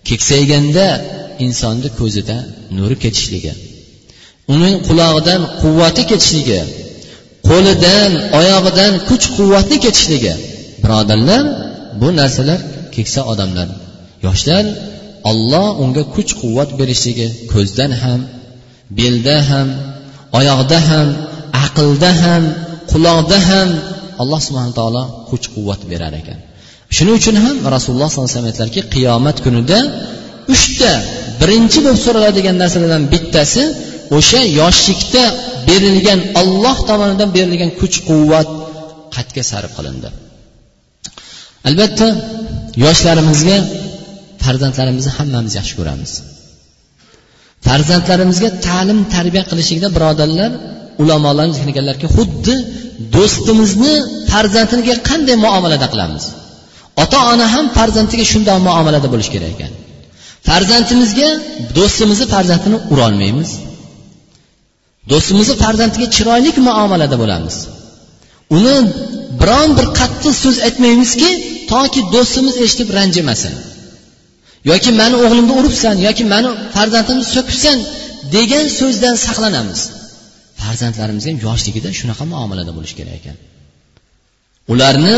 keksayganda 0.09 0.87
insonni 1.47 1.89
ko'zida 2.01 2.37
nuri 2.79 2.97
ketishligi 3.05 3.53
uning 4.55 4.77
qulog'idan 4.89 5.41
quvvati 5.61 6.03
ketishligi 6.11 6.61
qo'lidan 7.49 8.11
oyog'idan 8.41 8.93
kuch 9.09 9.25
quvvatni 9.37 9.77
ketishligi. 9.85 10.35
Birodarlar 10.83 11.43
bu 12.01 12.09
narsalar 12.21 12.61
keksa 12.95 13.21
odamlar 13.33 13.69
yoshlar 14.27 14.65
olloh 15.31 15.67
unga 15.83 16.05
kuch 16.15 16.31
quvvat 16.41 16.71
berishligi 16.81 17.29
ko'zdan 17.53 17.93
ham 18.03 18.21
belda 18.99 19.37
ham 19.51 19.69
oyoqda 20.39 20.79
ham 20.91 21.09
aqlda 21.65 22.11
ham 22.23 22.43
quloqda 22.93 23.39
ham 23.49 23.69
alloh 24.23 24.41
subhana 24.47 24.73
taolo 24.79 25.03
kuch 25.31 25.47
quvvat 25.55 25.81
berar 25.93 26.13
ekan. 26.21 26.39
Shuning 26.97 27.15
uchun 27.21 27.37
ham 27.45 27.57
rasululloh 27.75 28.09
sollallohu 28.11 28.29
alayhi 28.29 28.37
vasallam 28.37 28.51
aytdilarki 28.53 28.81
qiyomat 28.95 29.37
kunida 29.45 29.79
uchta 30.55 30.93
birinchi 31.41 31.79
bo'lib 31.85 32.01
so'raladigan 32.07 32.57
narsalardan 32.63 33.05
bittasi 33.13 33.63
o'sha 34.19 34.41
yoshlikda 34.61 35.25
berilgan 35.69 36.21
olloh 36.41 36.77
tomonidan 36.89 37.29
berilgan 37.37 37.71
kuch 37.81 37.97
quvvat 38.09 38.49
qayerga 39.15 39.43
sarf 39.53 39.73
qilindi. 39.79 40.09
Albatta 41.69 42.09
yoshlarimizga 42.85 43.57
farzandlarimizni 44.45 45.13
hammamiz 45.19 45.53
yaxshi 45.59 45.75
ko'ramiz. 45.81 46.13
Farzandlarimizga 47.67 48.51
ta'lim 48.67 48.99
tarbiya 49.15 49.45
qilishlikda 49.51 49.89
birodarlar 49.97 50.51
ulamolarimiz 51.03 51.59
aytganlarki 51.63 52.07
xuddi 52.17 52.55
do'stimizni 53.17 53.95
farzandiga 54.33 54.95
qanday 55.09 55.37
muomalada 55.45 55.87
qilamiz? 55.93 56.25
Ota 57.03 57.19
ona 57.33 57.47
ham 57.55 57.67
farzandiga 57.79 58.25
shunday 58.33 58.59
muomalada 58.69 59.09
bo'lishi 59.13 59.31
kerak 59.35 59.51
ekan. 59.57 59.73
Farzandimizga 60.49 61.29
do'stimizni 61.77 62.27
farzandini 62.35 62.79
urolmaymiz. 62.93 63.51
Do'stimizni 65.11 65.55
farzandiga 65.65 66.07
chiroyli 66.17 66.51
muomalada 66.69 67.17
bo'lamiz. 67.23 67.57
Uni 68.57 68.77
biron 69.41 69.71
bir 69.79 69.87
qattiq 69.99 70.35
so'z 70.43 70.57
aytmaymizki 70.67 71.31
toki 71.73 72.01
do'stimiz 72.15 72.55
eshitib 72.65 72.89
ranjimasin. 72.99 73.55
Yoki 74.71 74.91
mani 75.01 75.17
o'g'limni 75.25 75.55
uribsan 75.61 75.97
yoki 76.07 76.25
mani 76.33 76.51
farzandimni 76.75 77.25
so'kibsan 77.35 77.79
degan 78.35 78.67
so'zdan 78.79 79.15
saqlanamiz. 79.27 79.81
Farzandlarimiz 80.65 81.25
ham 81.29 81.37
yoshligida 81.47 81.91
shunaqa 81.99 82.25
muomalada 82.33 82.73
bo'lishi 82.77 82.95
kerak 83.01 83.15
ekan. 83.21 83.37
Ularni 84.73 85.17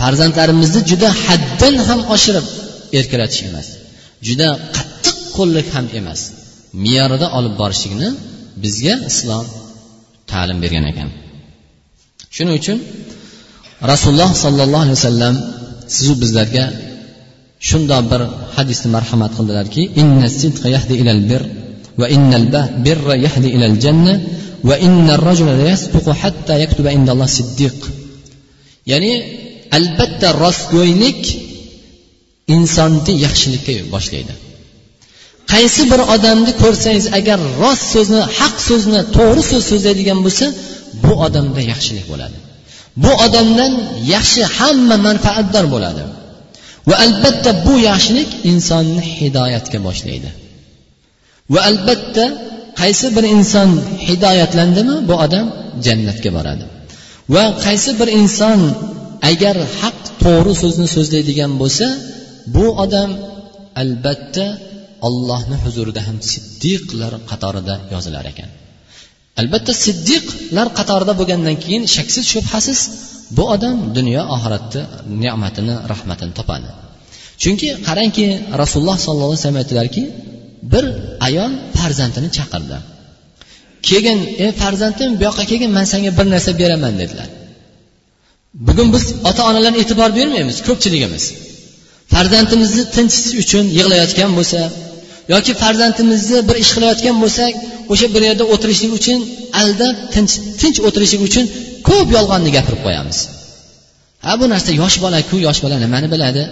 farzandlarimizni 0.00 0.80
juda 0.90 1.08
haddan 1.24 1.74
ham 1.88 2.00
oshirib 2.14 2.46
erkalatish 2.98 3.42
emas 3.48 3.66
juda 4.28 4.48
qattiq 4.76 5.16
qo'llik 5.36 5.66
ham 5.74 5.86
emas 6.00 6.20
me'yorida 6.84 7.26
olib 7.38 7.54
borishlikni 7.62 8.08
bizga 8.64 8.94
islom 9.10 9.46
ta'lim 10.30 10.58
bergan 10.64 10.84
ekan. 10.92 11.08
Shuning 12.34 12.54
uchun 12.60 12.78
rasululloh 13.92 14.30
sollallohu 14.44 14.82
alayhi 14.86 14.98
vasallam 15.00 15.34
sizu 15.94 16.14
bizlarga 16.22 16.64
shundoq 17.68 18.02
bir 18.12 18.20
hadisni 18.56 18.88
marhamat 18.96 19.32
qildilarki 19.38 19.82
va 24.68 26.14
hatta 26.22 26.54
yaktuba 26.64 26.90
indalloh 26.98 27.28
siddiq. 27.38 27.78
Ya'ni 28.90 29.12
albatta 29.76 30.28
rostgo'ylik 30.44 31.22
insonni 32.56 33.12
yaxshilikka 33.24 33.72
boshlaydi. 33.94 34.34
Qaysi 35.52 35.82
bir 35.92 36.00
odamni 36.14 36.52
ko'rsangiz 36.62 37.06
agar 37.18 37.38
rost 37.62 37.84
so'zni 37.94 38.22
haq 38.38 38.56
so'zni 38.68 39.00
to'g'ri 39.16 39.42
so'z 39.50 39.62
so'zlaydigan 39.70 40.18
bo'lsa 40.26 40.46
bu 41.04 41.12
odamda 41.26 41.60
yaxshilik 41.72 42.06
bo'ladi. 42.12 42.38
Bu 43.02 43.12
odamdan 43.26 43.72
yaxshi 44.14 44.42
hamma 44.56 44.96
manfaatdor 45.08 45.64
bo'ladi. 45.74 46.02
Va 46.88 46.96
albatta 47.06 47.50
bu 47.66 47.74
yaxshilik 47.90 48.30
insonni 48.50 49.02
hidoyatga 49.18 49.78
boshlaydi. 49.86 50.30
Va 51.52 51.60
albatta 51.70 52.24
qaysi 52.82 53.06
bir 53.16 53.24
inson 53.36 53.70
hidoyatlandimi? 54.08 54.96
Bu 55.08 55.14
odam 55.24 55.46
jannatga 55.86 56.30
boradi. 56.36 56.64
Va 57.34 57.44
qaysi 57.64 57.90
bir 58.00 58.08
inson 58.20 58.60
agar 59.30 59.56
haq 59.80 59.98
to'g'ri 60.22 60.52
so'zni 60.62 60.86
so'zlaydigan 60.96 61.52
bo'lsa 61.62 61.86
bu 62.56 62.66
odam 62.84 63.10
albatta 63.82 64.46
allohni 65.08 65.56
huzurida 65.64 66.00
ham 66.08 66.16
siddiqlar 66.32 67.12
qatorida 67.30 67.74
yozilar 67.94 68.24
ekan. 68.32 68.50
Albatta 69.40 69.72
siddiqlar 69.84 70.66
qatorida 70.78 71.12
bo'lgandan 71.20 71.56
keyin 71.64 71.84
shaksiz 71.96 72.24
shubhasiz 72.32 72.80
bu 73.36 73.44
odam 73.54 73.76
dunyo 73.96 74.22
oxiratni 74.36 74.82
ne'matini 75.22 75.74
rahmatini 75.92 76.32
topadi. 76.38 76.68
Chunki 77.42 77.68
qarangki 77.88 78.26
rasululloh 78.62 78.98
sollallohu 79.04 79.30
alayhi 79.32 79.42
vasallam 79.42 79.62
aytdilarki 79.62 80.02
bir 80.72 80.84
ayol 81.28 81.52
farzandini 81.82 82.28
chaqirdi. 82.38 82.76
Kelgin 83.88 84.18
ey 84.44 84.50
farzandim 84.62 85.10
bu 85.18 85.22
yoqqa 85.28 85.44
kelgin 85.50 85.70
man 85.78 85.86
senga 85.92 86.10
bir 86.18 86.26
narsa 86.34 86.50
beraman 86.60 86.94
dedilar. 87.02 87.28
Bugun 88.66 88.88
biz 88.94 89.04
ota 89.28 89.42
onalar 89.50 89.74
e'tibor 89.82 90.10
bermaymiz 90.18 90.56
ko'pchiligimiz. 90.68 91.24
Farzandimizni 92.14 92.84
tinchitish 92.96 93.36
uchun 93.44 93.64
yig'layotgan 93.78 94.30
bo'lsa 94.38 94.60
yoki 95.34 95.52
farzandimizni 95.62 96.38
bir 96.48 96.56
ish 96.64 96.72
qilayotgan 96.76 97.16
bo'lsak 97.22 97.52
o'sha 97.92 98.06
bir 98.14 98.22
yerda 98.28 98.44
o'tirishlik 98.54 98.92
uchun 98.98 99.18
aldab 99.60 99.96
tinch 100.14 100.32
tinch 100.60 100.78
o'tirishlik 100.88 101.22
uchun 101.28 101.44
ko'p 101.88 102.08
yolg'onni 102.16 102.50
gapirib 102.56 102.80
qo'yamiz. 102.86 103.18
Ha 104.26 104.32
bu 104.40 104.44
narsa 104.52 104.70
yosh 104.82 104.96
bolaku 105.04 105.36
yosh 105.46 105.60
bola 105.64 105.76
nimani 105.84 106.08
biladi? 106.14 106.44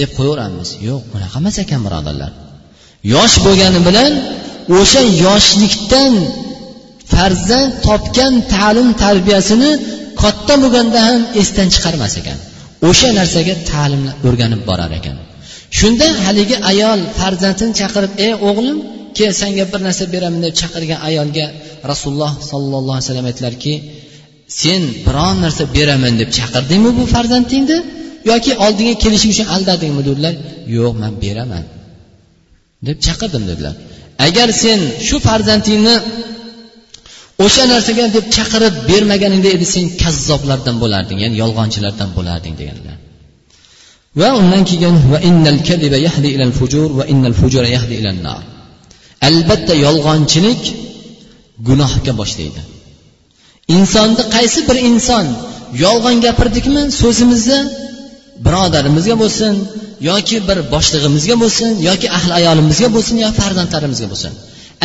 deb 0.00 0.10
qo'yaveramiz. 0.18 0.68
Yo'q 0.88 1.02
unaqa 1.16 1.36
emas 1.42 1.56
ekan 1.64 1.80
birodarlar. 1.86 2.30
Yosh 3.14 3.36
bo'lgani 3.46 3.80
bilan 3.88 4.12
o'sha 4.78 5.02
yoshlikdan 5.24 6.14
farzand 7.12 7.70
topgan 7.86 8.34
ta'lim 8.54 8.88
tarbiyasini 9.02 9.70
katta 10.22 10.54
bo'lganda 10.62 10.98
ham 11.08 11.20
esdan 11.40 11.68
chiqarmas 11.74 12.14
ekan. 12.20 12.38
O'sha 12.88 13.08
narsaga 13.18 13.54
ta'limni 13.70 14.12
o'rganib 14.28 14.62
borar 14.70 14.92
ekan. 14.98 15.16
Shunda 15.78 16.06
haligi 16.24 16.56
ayol 16.70 17.00
farzandini 17.20 17.72
chaqirib 17.80 18.12
ey 18.26 18.32
o'g'lim 18.48 18.78
kel 19.18 19.32
senga 19.40 19.64
bir 19.72 19.80
narsa 19.86 20.04
beraman 20.14 20.40
deb 20.46 20.54
chaqirgan 20.60 21.00
ayolga 21.08 21.46
rasululloh 21.90 22.32
sollallohu 22.50 22.96
alayhi 22.96 23.06
vasallam 23.08 23.26
aytdilarki 23.30 23.74
sen 24.62 24.82
biron 25.06 25.36
narsa 25.44 25.64
beraman 25.76 26.14
deb 26.20 26.30
chaqirdingmi 26.38 26.90
bu 26.98 27.04
farzandingni? 27.14 27.78
Yoki 28.30 28.52
oldinga 28.64 28.94
kelishi 29.04 29.26
uchun 29.34 29.46
aldadingmi? 29.56 30.02
dedilar. 30.08 30.34
Yo'q 30.76 30.92
man 31.02 31.12
beraman 31.24 31.64
deb 32.86 32.98
chaqirdim 33.06 33.44
dedilar. 33.50 33.74
Agar 34.26 34.48
sen 34.62 34.80
shu 35.06 35.16
farzandingni 35.26 35.96
o'sha 37.44 37.64
narsaga 37.72 38.04
deb 38.16 38.26
chaqirib 38.36 38.74
bermaganingda 38.90 39.48
edi 39.56 39.66
sen 39.74 39.84
kazzoblardan 40.02 40.76
bo'larding 40.82 41.18
ya'ni 41.24 41.36
yolg'onchilardan 41.42 42.10
bo'larding 42.16 42.54
deganlar. 42.60 42.96
Va 44.20 44.28
undan 44.40 44.62
keyin 44.70 44.96
va 45.12 45.18
innal 45.28 45.58
kadiba 45.68 45.98
yahdi 46.06 46.28
ilal 46.36 46.54
fujur 46.58 46.88
va 46.98 47.04
innal 47.12 47.36
fujura 47.40 47.68
yahdi 47.76 47.94
ilan 48.00 48.18
nar. 48.26 48.42
Albatta 49.28 49.74
yolg'onchilik 49.86 50.62
gunohga 51.68 52.12
boshlaydi. 52.20 52.60
Insonni 53.76 54.24
qaysi 54.36 54.60
bir 54.68 54.76
inson 54.90 55.26
yolg'on 55.84 56.16
gapirdikmi 56.26 56.82
so'zimizni 57.00 57.60
birodarimizga 58.46 59.14
bo'lsin 59.22 59.54
yoki 60.10 60.36
bir 60.48 60.58
boshlig'imizga 60.74 61.36
bo'lsin 61.42 61.70
yoki 61.88 62.08
ahli 62.16 62.32
ayolimizga 62.40 62.88
bo'lsin 62.96 63.16
yo 63.24 63.30
farzandlarimizga 63.40 64.06
bo'lsin. 64.12 64.32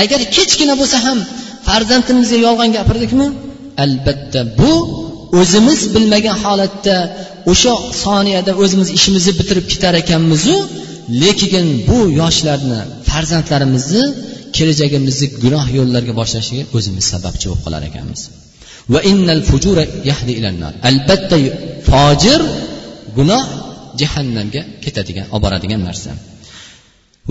Agar 0.03 0.19
kechgina 0.35 0.73
bo'lsa 0.81 0.97
ham 1.05 1.17
farzandimizga 1.67 2.37
yolg'on 2.47 2.69
gapirdikmi? 2.77 3.27
Albatta 3.83 4.41
bu 4.59 4.73
o'zimiz 5.39 5.79
bilmagan 5.95 6.37
holatda 6.43 6.95
o'sha 7.51 7.73
soniyada 8.03 8.51
o'zimiz 8.63 8.89
ishimizni 8.97 9.33
bitirib 9.39 9.65
ketar 9.71 9.93
ekanmizu 10.03 10.55
lekin 11.23 11.67
bu 11.89 11.99
yoshlarni 12.21 12.79
farzandlarimizni 13.09 14.03
kelajagimizni 14.57 15.27
gunoh 15.43 15.65
yo'llarga 15.77 16.13
boshlashiga 16.19 16.63
o'zimiz 16.77 17.05
sababchi 17.13 17.45
bo'lib 17.49 17.61
qolar 17.65 17.81
ekanmiz. 17.89 18.21
Va 18.93 18.99
innal 19.11 19.41
fujura 19.49 19.83
yahdi 20.09 20.33
albatta 20.89 21.37
fojir 21.89 22.41
gunoh 23.16 23.42
jahannamga 24.00 24.62
ketadigan 24.84 25.26
olib 25.34 25.42
boradigan 25.44 25.82
narsa 25.88 26.12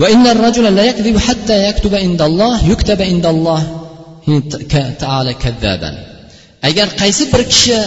وإن 0.00 0.26
الرجل 0.34 0.64
لا 0.78 0.84
يكذب 0.90 1.16
حتى 1.18 1.56
يكتب 1.68 1.94
عند 2.04 2.22
الله 2.22 2.54
يكتب 2.72 3.00
عند 3.02 3.26
الله 3.34 3.60
تعالى 5.02 5.32
كذابا 5.34 5.90
agar 6.68 6.88
qaysi 7.00 7.24
bir 7.32 7.42
kishi 7.52 7.78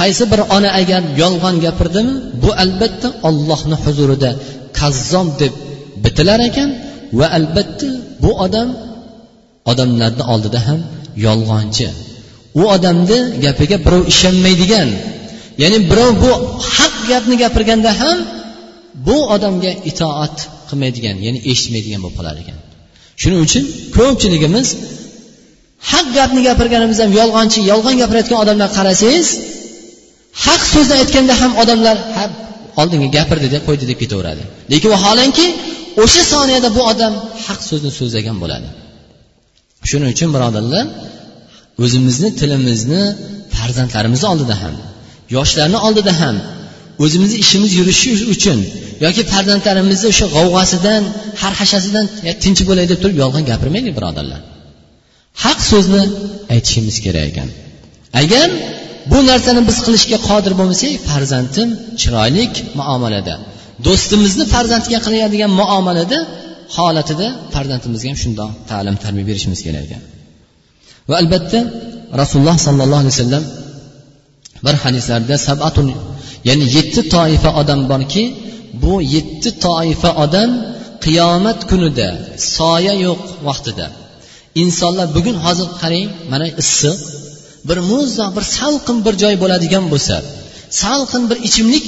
qaysi 0.00 0.24
bir 0.32 0.40
ona 0.56 0.70
agar 0.80 1.02
yolg'on 1.22 1.56
gapirdimi 1.64 2.14
bu 2.42 2.50
albatta 2.64 3.08
ollohni 3.28 3.76
huzurida 3.84 4.30
kazzom 4.78 5.28
deb 5.40 5.52
bitilar 6.04 6.40
ekan 6.48 6.68
va 7.18 7.26
albatta 7.38 7.88
bu 8.22 8.30
odam 8.44 8.68
odamlarni 9.70 10.24
oldida 10.32 10.60
ham 10.66 10.80
yolg'onchi 11.26 11.88
u 12.60 12.62
odamni 12.76 13.18
gapiga 13.44 13.76
birov 13.84 14.02
ishonmaydigan 14.12 14.88
ya'ni 15.61 15.77
birov 15.91 16.11
bu 16.23 16.31
haq 16.75 16.95
gapni 17.11 17.35
gapirganda 17.43 17.91
ham 18.01 18.17
bu 19.07 19.17
odamga 19.35 19.71
itoat 19.91 20.35
qilmaydigan 20.69 21.15
ya'ni 21.25 21.39
eshitmaydigan 21.51 21.99
bo'lib 22.03 22.17
qolar 22.19 22.35
ekan. 22.43 22.57
Shuning 23.21 23.39
uchun 23.47 23.63
ko'pchiligimiz 23.97 24.67
haq 25.91 26.07
gapni 26.17 26.41
gapirganimiz 26.49 26.97
ham 27.03 27.11
yolg'onchi 27.19 27.59
yolg'on 27.71 27.95
gapirayotgan 28.01 28.39
odamlarga 28.43 28.75
qarasangiz 28.79 29.27
haq 30.45 30.61
so'zni 30.73 30.93
aytganda 31.01 31.33
ham 31.41 31.51
odamlar 31.61 31.97
ha 32.15 32.23
oldinga 32.81 33.09
gapirdi 33.17 33.47
deb 33.55 33.63
qo'ydi 33.67 33.85
deb 33.91 33.97
ketaveradi. 34.03 34.43
Lekin 34.71 34.89
vaholanki 34.95 35.45
o'sha 36.03 36.23
soniyada 36.33 36.69
bu 36.77 36.81
odam 36.91 37.13
haq 37.45 37.59
so'zni 37.69 37.91
so'zlagan 37.99 38.37
bo'ladi. 38.43 38.67
Shuning 39.89 40.09
uchun 40.15 40.29
birodarlar 40.35 40.85
o'zimizni 41.83 42.29
tilimizni 42.39 43.03
farzandlarimizni 43.55 44.27
oldida 44.33 44.55
ham 44.63 44.75
yoshlarni 45.35 45.79
oldida 45.87 46.13
ham 46.21 46.35
o'zimizni 47.03 47.37
ishimiz 47.43 47.71
yurishi 47.79 48.09
uchun 48.35 48.59
yoki 49.05 49.21
farzandlarimizni 49.31 50.07
o'sha 50.13 50.25
g'avg'asidan 50.35 51.03
harhashasidan 51.41 52.05
tinch 52.43 52.61
bo'lay 52.69 52.85
deb 52.91 52.99
turib 53.03 53.17
yolg'on 53.23 53.43
gapirmaylik 53.51 53.93
birodarlar. 53.97 54.41
Haq 55.43 55.59
so'zni 55.71 56.03
aytishimiz 56.53 56.95
kerak 57.05 57.25
ekan. 57.31 57.49
Agar 58.21 58.47
bu 59.11 59.19
narsani 59.29 59.61
biz 59.69 59.77
qilishga 59.85 60.17
qodir 60.29 60.53
bo'lmasak 60.59 60.91
farzandim 61.09 61.69
chiroyli 62.01 62.43
muomalada 62.79 63.35
do'stimizni 63.87 64.45
farzandiga 64.53 64.99
qiladigan 65.05 65.51
muomalada 65.61 66.19
holatida 66.77 67.27
farzandimizga 67.53 68.07
ham 68.11 68.19
shundoq 68.23 68.49
ta'lim 68.71 68.95
tarbiya 69.03 69.25
berishimiz 69.29 69.59
kerak 69.65 69.83
ekan. 69.87 70.01
Va 71.09 71.15
albatta 71.21 71.59
rasululloh 72.21 72.57
sollallohu 72.67 73.01
alayhi 73.03 73.15
vasallam 73.15 73.43
bir 74.65 74.75
hadislarda 74.83 75.35
sabatul 75.47 75.89
ya'ni 76.47 76.65
yetti 76.77 77.01
toifa 77.15 77.49
odam 77.61 77.79
borki 77.91 78.23
bu 78.83 78.93
yetti 79.15 79.49
toifa 79.65 80.09
odam 80.25 80.49
qiyomat 81.05 81.59
kunida 81.69 82.07
soya 82.55 82.93
yo'q 83.05 83.21
vaqtida. 83.47 83.87
Insonlar 84.63 85.07
bugun 85.15 85.37
hozir 85.45 85.67
qarang 85.81 86.07
mana 86.31 86.47
issiq 86.61 86.97
bir 87.67 87.77
muzdoq 87.91 88.29
bir 88.37 88.45
salqin 88.57 88.97
bir 89.05 89.13
joy 89.23 89.35
bo'ladigan 89.43 89.85
bo'lsa 89.93 90.15
salqin 90.83 91.23
bir 91.29 91.37
ichimlik 91.47 91.87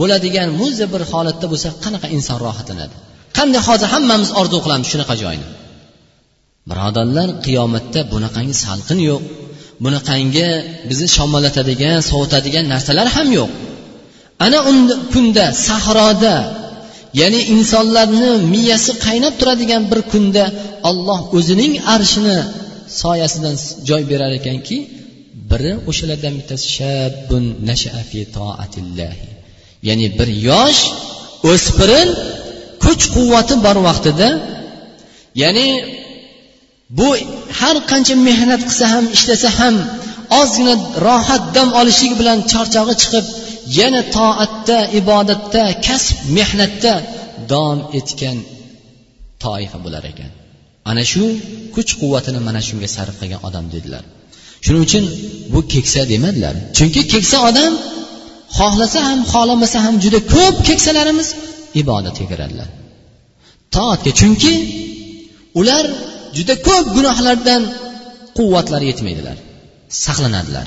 bo'ladigan 0.00 0.48
muzda 0.60 0.86
bir 0.94 1.02
holatda 1.10 1.46
bo'lsa 1.52 1.68
qanaqa 1.84 2.08
inson 2.16 2.38
rohatlanadi? 2.46 2.94
Qanday 3.36 3.60
hozir 3.68 3.88
hammamiz 3.94 4.30
orzu 4.40 4.58
qilamiz 4.64 4.88
shunaqa 4.92 5.14
joyni? 5.22 5.46
Birodarlar 6.70 7.28
qiyomatda 7.46 8.00
bunaqangi 8.12 8.54
salqin 8.64 8.98
yo'q. 9.10 9.22
Bunaqangi 9.84 10.48
bizni 10.88 11.08
shamollatadigan 11.16 11.98
sovutadigan 12.10 12.64
narsalar 12.72 13.08
ham 13.16 13.28
yo'q. 13.38 13.50
Ana 14.44 14.58
unda 14.70 14.94
kunda 15.12 15.44
sahroda 15.68 16.36
ya'ni 17.20 17.40
insonlarni 17.54 18.30
miyasi 18.52 18.92
qaynab 19.06 19.34
turadigan 19.40 19.82
bir 19.90 20.00
kunda 20.12 20.44
olloh 20.90 21.20
o'zining 21.36 21.72
arshini 21.94 22.38
soyasidan 23.02 23.56
joy 23.88 24.02
berar 24.10 24.32
ekanki 24.40 24.76
biri 25.50 25.72
o'shalardan 25.90 26.34
bittasi 26.38 26.66
shabbun 26.76 27.44
fi 28.10 28.20
toatillahi 28.36 29.26
ya'ni 29.88 30.06
bir 30.18 30.28
yosh 30.50 30.80
o'spirin 31.52 32.08
kuch 32.84 33.02
quvvati 33.14 33.54
bor 33.66 33.76
vaqtida 33.88 34.28
ya'ni 35.42 35.66
bu 36.98 37.08
har 37.60 37.76
qancha 37.90 38.14
mehnat 38.28 38.62
qilsa 38.68 38.86
ham 38.94 39.04
ishlasa 39.16 39.48
ham 39.58 39.76
ozgina 40.40 40.74
rohat 41.06 41.44
dam 41.56 41.68
olishligi 41.80 42.16
bilan 42.20 42.38
charchog'i 42.52 42.94
chiqib 43.02 43.24
yana 43.78 44.00
toatda 44.16 44.78
ibodatda 45.00 45.64
kasb 45.86 46.16
mehnatda 46.36 46.94
davom 47.50 47.80
etgan 47.98 48.36
toifa 49.44 49.78
bo'lar 49.84 50.04
ekan. 50.12 50.30
Ana 50.90 51.02
shu 51.12 51.24
kuch 51.74 51.90
quvvatini 52.00 52.40
mana 52.48 52.60
shunga 52.68 52.88
sarf 52.96 53.14
qilgan 53.20 53.40
odam 53.48 53.66
dedilar. 53.74 54.04
Shuning 54.64 54.82
uchun 54.88 55.04
bu 55.52 55.60
keksa 55.72 56.00
demadilar. 56.12 56.54
Chunki 56.76 57.02
keksa 57.12 57.36
odam 57.48 57.72
xohlasa 58.58 58.98
ham 59.08 59.20
xohlamasa 59.32 59.78
ham 59.86 59.94
juda 60.04 60.20
ko'p 60.34 60.56
keksalarimiz 60.68 61.28
ibodatga 61.82 62.24
kiradilar. 62.30 62.68
Toatga 63.74 64.10
chunki 64.20 64.54
ular 65.60 65.84
juda 66.36 66.54
ko'p 66.68 66.86
gunohlardan 66.96 67.62
quvvatlari 68.38 68.86
yetmaydilar 68.90 69.36
saqlanadilar. 70.04 70.66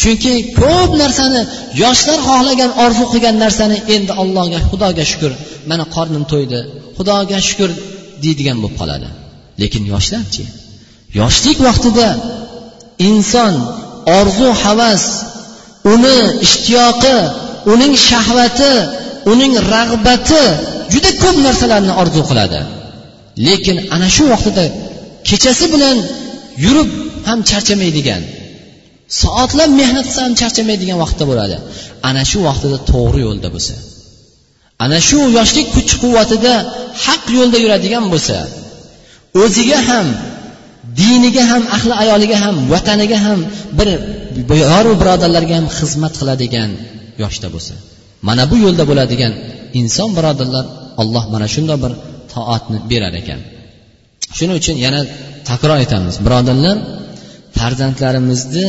Chunki 0.00 0.32
ko'p 0.60 0.90
narsani 1.02 1.40
yoshlar 1.82 2.18
xohlagan 2.28 2.70
orzu 2.84 3.04
qilgan 3.12 3.36
narsani 3.44 3.76
endi 3.94 4.12
allohga 4.22 4.58
xudoga 4.68 5.04
shukur 5.10 5.32
mana 5.70 5.84
qornim 5.94 6.24
to'ydi 6.32 6.58
xudoga 6.96 7.38
shukur 7.48 7.70
deydigan 8.24 8.56
bo'lib 8.62 8.76
qoladi. 8.80 9.08
Lekin 9.62 9.82
yoshlarchi 9.92 10.44
yoshlik 11.20 11.58
vaqtida 11.68 12.08
inson 13.08 13.54
orzu 14.18 14.48
havas 14.62 15.04
uni 15.92 16.18
ishtiyoqi 16.46 17.16
uning 17.72 17.94
shahvati 18.08 18.72
uning 19.32 19.52
rag'bati 19.74 20.44
juda 20.92 21.10
ko'p 21.22 21.36
narsalarni 21.46 21.92
orzu 22.02 22.22
qiladi. 22.30 22.60
Lekin 23.48 23.76
ana 23.94 24.08
shu 24.16 24.24
vaqtida 24.32 24.64
kechasi 25.28 25.66
bilan 25.74 25.96
yurib 26.64 26.90
ham 27.28 27.38
charchamaydigan 27.50 28.22
soatlab 29.22 29.70
mehnat 29.80 30.04
qilsa 30.08 30.20
ham 30.26 30.34
charchamaydigan 30.40 30.98
vaqtda 31.04 31.24
bo'ladi. 31.30 31.56
Ana 32.08 32.22
shu 32.30 32.38
vaqtida 32.48 32.78
to'g'ri 32.90 33.20
yo'lda 33.26 33.48
bo'lsa 33.54 33.74
ana 34.84 34.98
shu 35.08 35.18
yoshlik 35.38 35.66
kuch 35.76 35.92
quvvatida 36.02 36.54
haq 37.04 37.22
yo'lda 37.38 37.58
yuradigan 37.64 38.04
bo'lsa 38.12 38.36
o'ziga 39.42 39.78
ham 39.88 40.06
diniga 41.00 41.44
ham 41.50 41.62
ahli 41.76 41.94
ayoliga 42.02 42.36
ham 42.44 42.56
vataniga 42.72 43.18
ham 43.26 43.40
bir 43.78 43.88
yoru 44.72 44.92
birodarlarga 45.00 45.54
ham 45.58 45.66
xizmat 45.78 46.12
qiladigan 46.20 46.70
yoshda 47.22 47.48
bo'lsa 47.54 47.74
mana 48.28 48.42
bu 48.50 48.56
yo'lda 48.64 48.84
bo'ladigan 48.90 49.32
inson 49.80 50.08
birodarlar 50.18 50.64
alloh 51.02 51.24
mana 51.34 51.46
shunday 51.54 51.78
bir 51.84 51.92
toatni 52.32 52.78
berar 52.90 53.14
ekan. 53.22 53.40
Shuning 54.36 54.56
uchun 54.60 54.76
yana 54.84 55.00
takror 55.48 55.76
aytamiz. 55.82 56.14
Birodarlar 56.26 56.76
farzandlarimizni 57.58 58.68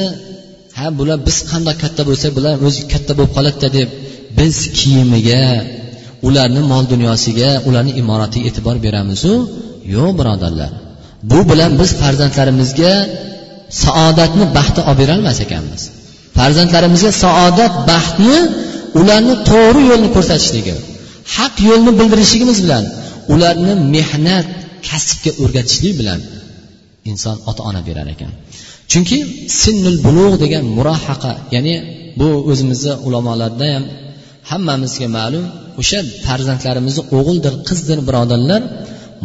ha 0.77 0.85
bular 0.99 1.17
biz 1.27 1.37
qandoq 1.51 1.75
katta 1.83 2.01
bo'lsak 2.09 2.31
bular 2.37 2.53
o'zi 2.67 2.81
katta 2.93 3.11
bo'lib 3.17 3.31
qoladida 3.37 3.69
deb 3.77 3.89
biz 4.39 4.55
kiyimiga 4.77 5.43
ularni 6.27 6.61
mol 6.71 6.83
dunyosiga 6.93 7.49
ularni 7.67 7.91
imoratiga 8.01 8.45
e'tibor 8.49 8.75
beramizu? 8.85 9.33
Yo'q 9.95 10.11
birodarlar. 10.19 10.71
Bu 11.31 11.39
bilan 11.51 11.71
biz 11.79 11.89
farzandlarimizga 12.01 12.93
saodatni 13.83 14.45
baxtni 14.57 14.81
olib 14.89 14.99
berolmas 15.01 15.37
ekanmiz. 15.45 15.81
Farzandlarimizga 16.37 17.11
saodat 17.23 17.73
baxtni 17.91 18.37
ularni 18.99 19.35
to'g'ri 19.49 19.81
yo'lni 19.91 20.09
ko'rsatishligi 20.15 20.75
haq 21.35 21.53
yo'lni 21.69 21.91
bildirishligimiz 21.99 22.57
bilan 22.65 22.83
ularni 23.33 23.73
mehnat 23.95 24.47
kasbga 24.89 25.31
o'rgatishlik 25.43 25.93
bilan 25.99 26.19
inson 27.11 27.37
ota 27.49 27.61
ona 27.69 27.81
berar 27.87 28.07
ekan. 28.15 28.31
Chunki 28.91 29.17
sinnul 29.61 29.97
bulug' 30.05 30.35
degan 30.43 30.63
murohaqa 30.77 31.31
ya'ni 31.55 31.75
bu 32.19 32.29
o'zimizni 32.51 32.93
ulamolarda 33.07 33.67
ham 33.73 33.83
hammamizga 34.51 35.07
ma'lum 35.17 35.45
o'sha 35.81 35.99
farzandlarimizni 36.25 37.03
o'g'ildir 37.17 37.53
qizdir 37.67 37.99
birodarlar 38.07 38.61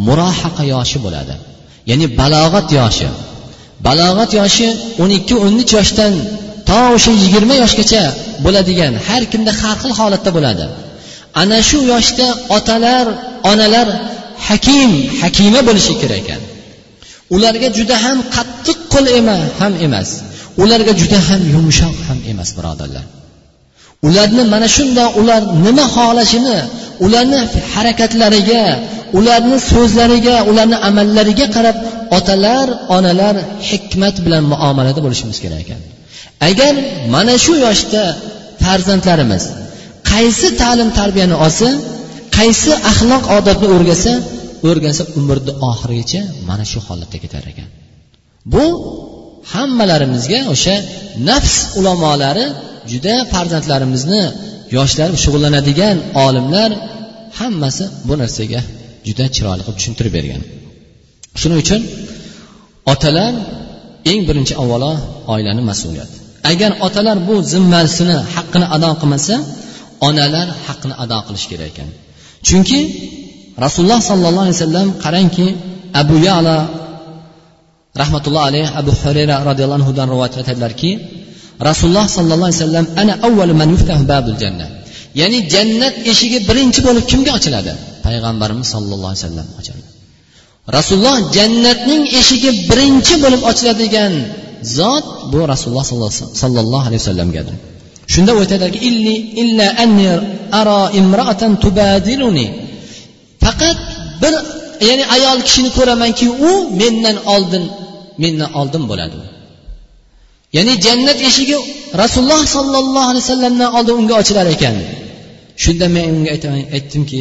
murohaqa 0.07 0.63
yoshi 0.75 0.99
bo'ladi. 1.05 1.35
Ya'ni 1.91 2.07
balog'at 2.21 2.69
yoshi. 2.81 3.09
Balog'at 3.87 4.31
yoshi 4.41 4.69
o'n 5.03 5.11
ikki 5.19 5.35
o'n 5.45 5.55
uch 5.63 5.73
yoshdan 5.79 6.13
to 6.69 6.79
o'sha 6.97 7.13
yigirma 7.23 7.55
yoshgacha 7.63 8.03
bo'ladigan 8.45 8.93
har 9.07 9.23
kimda 9.33 9.53
har 9.61 9.77
xil 9.83 9.93
holatda 10.01 10.31
bo'ladi. 10.37 10.65
Ana 11.40 11.59
shu 11.68 11.79
yoshda 11.92 12.27
otalar 12.57 13.07
onalar 13.51 13.88
hakim 14.48 14.90
hakima 15.20 15.61
bo'lishi 15.68 15.94
kerak 16.03 16.20
ekan. 16.22 16.40
Ularga 17.35 17.68
juda 17.79 17.96
ham 18.05 18.18
qattiq 18.37 18.79
qo'l 18.92 19.07
emas 19.20 19.42
ham 19.61 19.72
emas. 19.87 20.09
Ularga 20.62 20.92
juda 21.01 21.18
ham 21.29 21.40
yumshoq 21.55 21.96
ham 22.09 22.18
emas 22.33 22.51
birodarlar. 22.57 23.05
Ularni 24.09 24.42
mana 24.55 24.68
shundoq 24.77 25.11
ular 25.20 25.42
nima 25.66 25.85
xohlashini 25.96 26.59
ularni 27.05 27.40
harakatlariga 27.74 28.64
ularni 29.18 29.57
so'zlariga 29.72 30.37
ularni 30.51 30.77
amallariga 30.88 31.46
qarab 31.57 31.77
otalar 32.18 32.66
onalar 32.96 33.35
hikmat 33.68 34.16
bilan 34.24 34.44
muomalada 34.53 35.01
bo'lishimiz 35.05 35.38
kerak 35.44 35.61
ekan. 35.64 35.81
Agar 36.48 36.74
mana 37.14 37.35
shu 37.44 37.53
yoshda 37.66 38.03
farzandlarimiz 38.62 39.44
qaysi 40.11 40.49
ta'lim 40.62 40.88
tarbiyani 40.99 41.37
olsa 41.44 41.68
qaysi 42.38 42.73
axloq 42.90 43.25
odobni 43.38 43.68
o'rgasa 43.77 44.12
o'rgansa 44.68 45.03
umrni 45.18 45.53
oxirigacha 45.71 46.21
mana 46.49 46.64
shu 46.71 46.79
holatda 46.87 47.18
ketar 47.25 47.44
ekan. 47.53 47.68
Bu 48.53 48.64
hammalarimizga 49.53 50.40
o'sha 50.53 50.75
nafs 51.29 51.57
ulamolari 51.79 52.47
juda 52.90 53.14
farzandlarimizni 53.33 54.23
yoshlar 54.77 55.11
shug'ullanadigan 55.23 55.97
olimlar 56.27 56.71
hammasi 57.38 57.85
bu 58.09 58.14
narsaga 58.23 58.61
juda 59.07 59.25
chiroyli 59.35 59.62
qilib 59.66 59.79
tushuntirib 59.81 60.12
bergan. 60.18 60.42
Shuning 61.40 61.59
uchun 61.64 61.81
otalar 62.92 63.33
eng 64.11 64.21
birinchi 64.29 64.55
avvalo 64.62 64.92
oilani 65.35 65.62
mas'uliyati 65.71 66.16
agar 66.53 66.71
otalar 66.87 67.16
bu 67.29 67.35
zimmasini 67.53 68.16
haqqini 68.35 68.66
ado 68.77 68.90
qilmasa 69.01 69.35
onalar 70.09 70.49
haqni 70.67 70.95
ado 71.05 71.19
qilish 71.27 71.47
kerak 71.51 71.69
ekan. 71.73 71.89
Chunki 72.49 72.81
rasululloh 73.65 74.01
sollallohu 74.11 74.45
alayhi 74.47 74.59
vasallam 74.59 74.89
qarangki 75.05 75.47
abu 76.03 76.17
yala 76.29 76.57
rahmatulloh 78.01 78.43
alayhi 78.49 78.69
abu 78.81 78.91
hurayra 79.01 79.37
roziyallohu 79.49 79.79
anhudan 79.81 80.07
rivoyat 80.15 80.35
etadilarki 80.43 80.91
rasululloh 81.69 82.07
sollallohu 82.17 82.49
alayhi 82.49 82.61
vasallam 82.63 82.87
ana 83.03 83.13
avvalu 83.29 83.53
man 83.61 83.69
yuftahu 83.75 84.03
babul 84.13 84.37
jannah 84.43 84.69
ya'ni 85.21 85.39
jannat 85.55 85.95
eshigi 86.13 86.39
birinchi 86.49 86.81
bo'lib 86.87 87.05
kimga 87.11 87.31
ochiladi? 87.39 87.73
Payg'ambarimiz 88.07 88.67
sollallohu 88.75 89.11
alayhi 89.13 89.23
vasallam 89.25 89.49
ochadi 89.61 89.83
rasululloh 90.77 91.17
jannatning 91.37 92.03
eshigi 92.21 92.51
birinchi 92.71 93.15
bo'lib 93.25 93.43
ochiladigan 93.51 94.13
zot 94.79 95.07
bu 95.33 95.41
rasululloh 95.53 95.85
sollallohu 96.43 96.85
alayhi 96.89 97.03
vasallamgadir. 97.03 97.57
Shunda 98.12 98.31
u 98.37 98.38
aytadilarki 98.44 98.81
illi 98.90 99.14
illa 99.42 99.66
anni 99.85 100.07
ara 100.61 100.79
imraatan 101.01 101.53
tubadiluni 101.64 102.47
faqat 103.44 103.79
bir 104.23 104.35
ya'ni 104.88 105.05
ayol 105.16 105.38
kishini 105.47 105.71
ko'ramanki 105.79 106.27
u 106.49 106.53
mendan 106.81 107.16
oldin 107.35 107.64
mendan 108.23 108.51
oldin 108.61 108.83
bo'ladi 108.90 109.18
ya'ni 110.57 110.73
jannat 110.87 111.18
eshigi 111.29 111.57
rasululloh 112.03 112.42
sollallohu 112.57 113.09
alayhi 113.11 113.25
vasallamdan 113.27 113.71
oldin 113.79 113.94
unga 114.01 114.14
ochilar 114.23 114.47
ekan 114.57 114.77
shunda 115.62 115.87
men 115.94 116.05
unga 116.16 116.31
aytdimki 116.77 117.21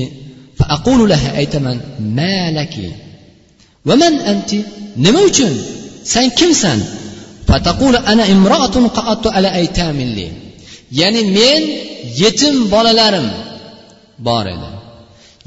aytaman 1.41 1.77
malaki 2.19 2.87
vaman 3.87 4.13
anti 4.31 4.57
nima 5.05 5.19
uchun 5.29 5.53
san 6.13 6.27
kimsan 6.39 6.79
ana 8.11 8.23
imroatun 8.33 8.85
ala 9.37 9.49
aytamilli 9.59 10.27
ya'ni 10.99 11.21
men 11.37 11.61
yetim 12.21 12.55
bolalarim 12.73 13.27
bor 14.27 14.45
edi. 14.55 14.69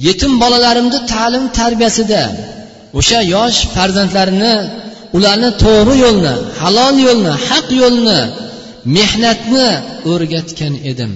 Yetim 0.06 0.32
bolalarimni 0.42 0.98
ta'lim 1.12 1.44
tarbiyasida 1.58 2.22
o'sha 2.98 3.20
yosh 3.34 3.58
farzandlarini 3.74 4.54
ularni 5.16 5.50
to'g'ri 5.64 5.94
yo'lni 6.04 6.34
halol 6.60 6.96
yo'lni 7.06 7.32
haq 7.48 7.66
yo'lni 7.82 8.20
mehnatni 8.96 9.68
o'rgatgan 10.12 10.74
edim. 10.90 11.12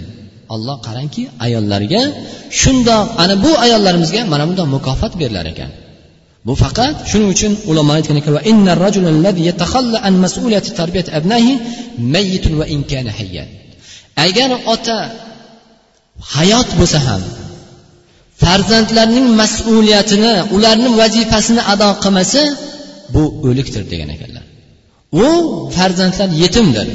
Alloh 0.54 0.76
qarangki 0.86 1.22
ayollarga 1.46 2.02
shundoq 2.60 3.04
ana 3.22 3.34
bu 3.44 3.52
ayollarimizga 3.64 4.20
mana 4.32 4.44
bundoq 4.48 4.66
mukofot 4.76 5.12
berilar 5.20 5.46
ekan. 5.52 5.70
Bu 6.46 6.54
faqat 6.62 6.94
shuning 7.10 7.30
uchun 7.34 7.52
ulamo 7.70 7.92
aytgan 7.96 8.16
ekan 8.20 8.32
agar 14.26 14.50
ota 14.74 14.98
hayot 16.34 16.68
bo'lsa 16.78 16.98
ham 17.06 17.22
farzandlarning 18.42 19.26
mas'uliyatini 19.40 20.34
ularni 20.56 20.90
vazifasini 21.00 21.62
ado 21.72 21.88
qilmasa 22.04 22.42
bu 23.14 23.22
o'likdir 23.48 23.82
degan 23.92 24.08
ekanlar. 24.16 24.44
U 25.24 25.26
farzandlar 25.76 26.28
yetimdir. 26.42 26.88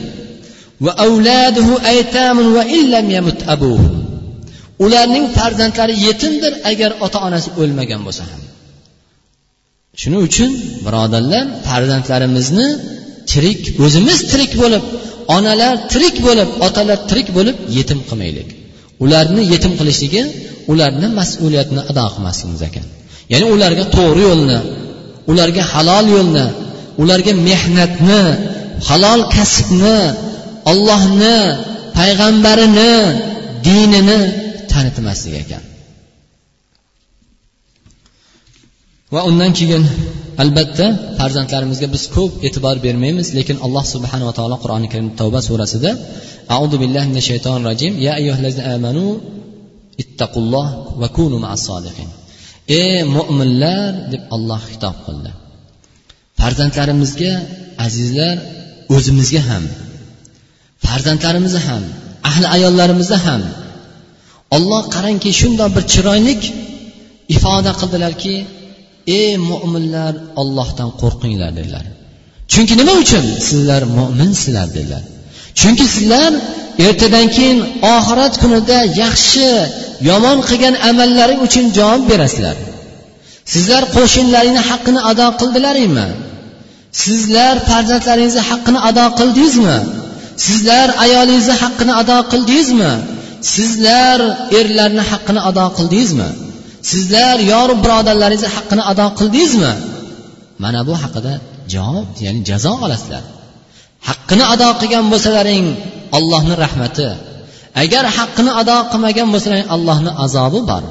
Ularning 4.85 5.25
farzandlari 5.37 5.95
yetimdir 6.07 6.53
agar 6.71 6.91
ota 7.05 7.19
onasi 7.27 7.49
o'lmagan 7.61 8.01
bo'lsa 8.07 8.23
ham. 8.31 8.41
Shuning 10.01 10.21
uchun 10.29 10.51
birodarlar 10.85 11.45
farzandlarimizni 11.67 12.67
tirik 13.31 13.61
o'zimiz 13.85 14.19
tirik 14.31 14.51
bo'lib 14.61 14.83
onalar 15.35 15.73
tirik 15.91 16.15
bo'lib 16.27 16.49
otalar 16.67 16.99
tirik 17.09 17.27
bo'lib 17.37 17.57
yetim 17.77 17.99
qilmaylik. 18.09 18.49
Ularni 19.03 19.41
yetim 19.53 19.73
qilishligi 19.79 20.23
ularni 20.71 21.07
mas'uliyatini 21.19 21.81
ado 21.91 22.05
qilmasligimiz 22.15 22.61
ekan. 22.69 22.85
Ya'ni 23.31 23.45
ularga 23.55 23.83
to'g'ri 23.95 24.21
yo'lni 24.29 24.57
ularga 25.31 25.63
halol 25.73 26.05
yo'lni 26.15 26.45
ularga 27.01 27.33
mehnatni 27.49 28.21
halol 28.87 29.21
kasbni 29.35 29.99
ollohni 30.71 31.37
payg'ambarini 31.97 32.93
dinini 33.67 34.19
tanitmaslik 34.71 35.35
ekan. 35.43 35.63
Va 39.13 39.21
undan 39.29 39.51
keyin 39.59 39.83
albatta 40.43 40.85
farzandlarimizga 41.19 41.87
biz 41.95 42.03
ko'p 42.15 42.31
e'tibor 42.47 42.75
bermaymiz 42.85 43.27
lekin 43.37 43.57
alloh 43.65 43.85
subhanava 43.93 44.31
taolo 44.37 44.57
qur'oni 44.63 44.87
karim 44.93 45.09
tavba 45.19 45.39
surasida 45.47 45.91
audu 46.57 46.75
billahi 46.81 47.07
minash 47.11 47.27
shaytonir 47.31 47.63
rojim 47.69 47.93
ya 48.05 48.11
ayyuhallazina 48.19 48.63
amanu 48.75 49.05
ittaqulloh 50.03 50.67
va 51.01 51.07
kunu 51.17 51.37
solihin 51.67 52.09
ey 52.81 52.97
mo'minlar 53.17 53.91
deb 54.11 54.21
alloh 54.35 54.61
xitob 54.71 54.95
qildi. 55.05 55.31
Farzandlarimizga 56.39 57.33
azizlar 57.85 58.35
o'zimizga 58.95 59.41
ham 59.49 59.63
farzandlarimizni 60.85 61.61
ham 61.67 61.83
ahli 62.29 62.47
ayollarimizni 62.55 63.17
ham 63.25 63.41
olloh 64.55 64.83
qarangki 64.95 65.31
shundoq 65.41 65.69
bir 65.75 65.83
chiroylik 65.93 66.41
ifoda 67.35 67.71
qildilarki 67.81 68.35
ey 69.17 69.31
mo'minlar 69.49 70.13
ollohdan 70.41 70.89
qo'rqinglar 71.01 71.51
dedilar. 71.59 71.85
Chunki 72.51 72.73
nima 72.81 72.93
uchun 73.03 73.25
sizlar 73.47 73.81
mo'minsizlar 73.97 74.67
dedilar. 74.77 75.03
Chunki 75.59 75.85
sizlar 75.95 76.31
ertadan 76.87 77.27
keyin 77.35 77.59
oxirat 77.95 78.33
kunida 78.41 78.77
yaxshi 79.03 79.49
yomon 80.09 80.37
qilgan 80.49 80.75
amallaring 80.89 81.39
uchun 81.47 81.65
javob 81.77 82.03
berasizlar. 82.11 82.57
Sizlar 83.53 83.83
qo'shnilaringni 83.95 84.63
haqqini 84.69 85.01
ado 85.11 85.27
qildilaringmi? 85.39 86.07
Sizlar 87.03 87.55
farzandlaringizni 87.69 88.43
haqqini 88.49 88.79
ado 88.89 89.05
qildingizmi? 89.19 89.77
Sizlar 90.45 90.87
ayolingizni 91.05 91.55
haqqini 91.63 91.93
ado 92.01 92.17
qildingizmi? 92.31 92.91
Sizlar 93.55 94.19
erlarni 94.59 95.03
haqqini 95.11 95.41
ado 95.49 95.65
qildingizmi? 95.77 96.29
Sizlar 96.91 97.37
yoru 97.53 97.73
birodarlaringizni 97.83 98.49
haqqini 98.57 98.83
ado 98.91 99.05
qildingizmi? 99.19 99.73
Mana 100.63 100.79
bu 100.87 100.93
haqida 101.03 101.33
javob 101.73 102.09
ya'ni 102.25 102.41
jazo 102.49 102.73
olasizlar. 102.85 103.23
Haqqini 104.09 104.45
ado 104.53 104.69
qilgan 104.81 105.05
bo'lsalaring 105.11 105.65
allohni 106.17 106.55
rahmati. 106.65 107.09
Agar 107.83 108.03
haqqini 108.17 108.51
ado 108.61 108.77
qilmagan 108.91 109.27
bo'lsalaring 109.33 109.67
allohni 109.75 110.11
azobi 110.25 110.61
bor. 110.71 110.83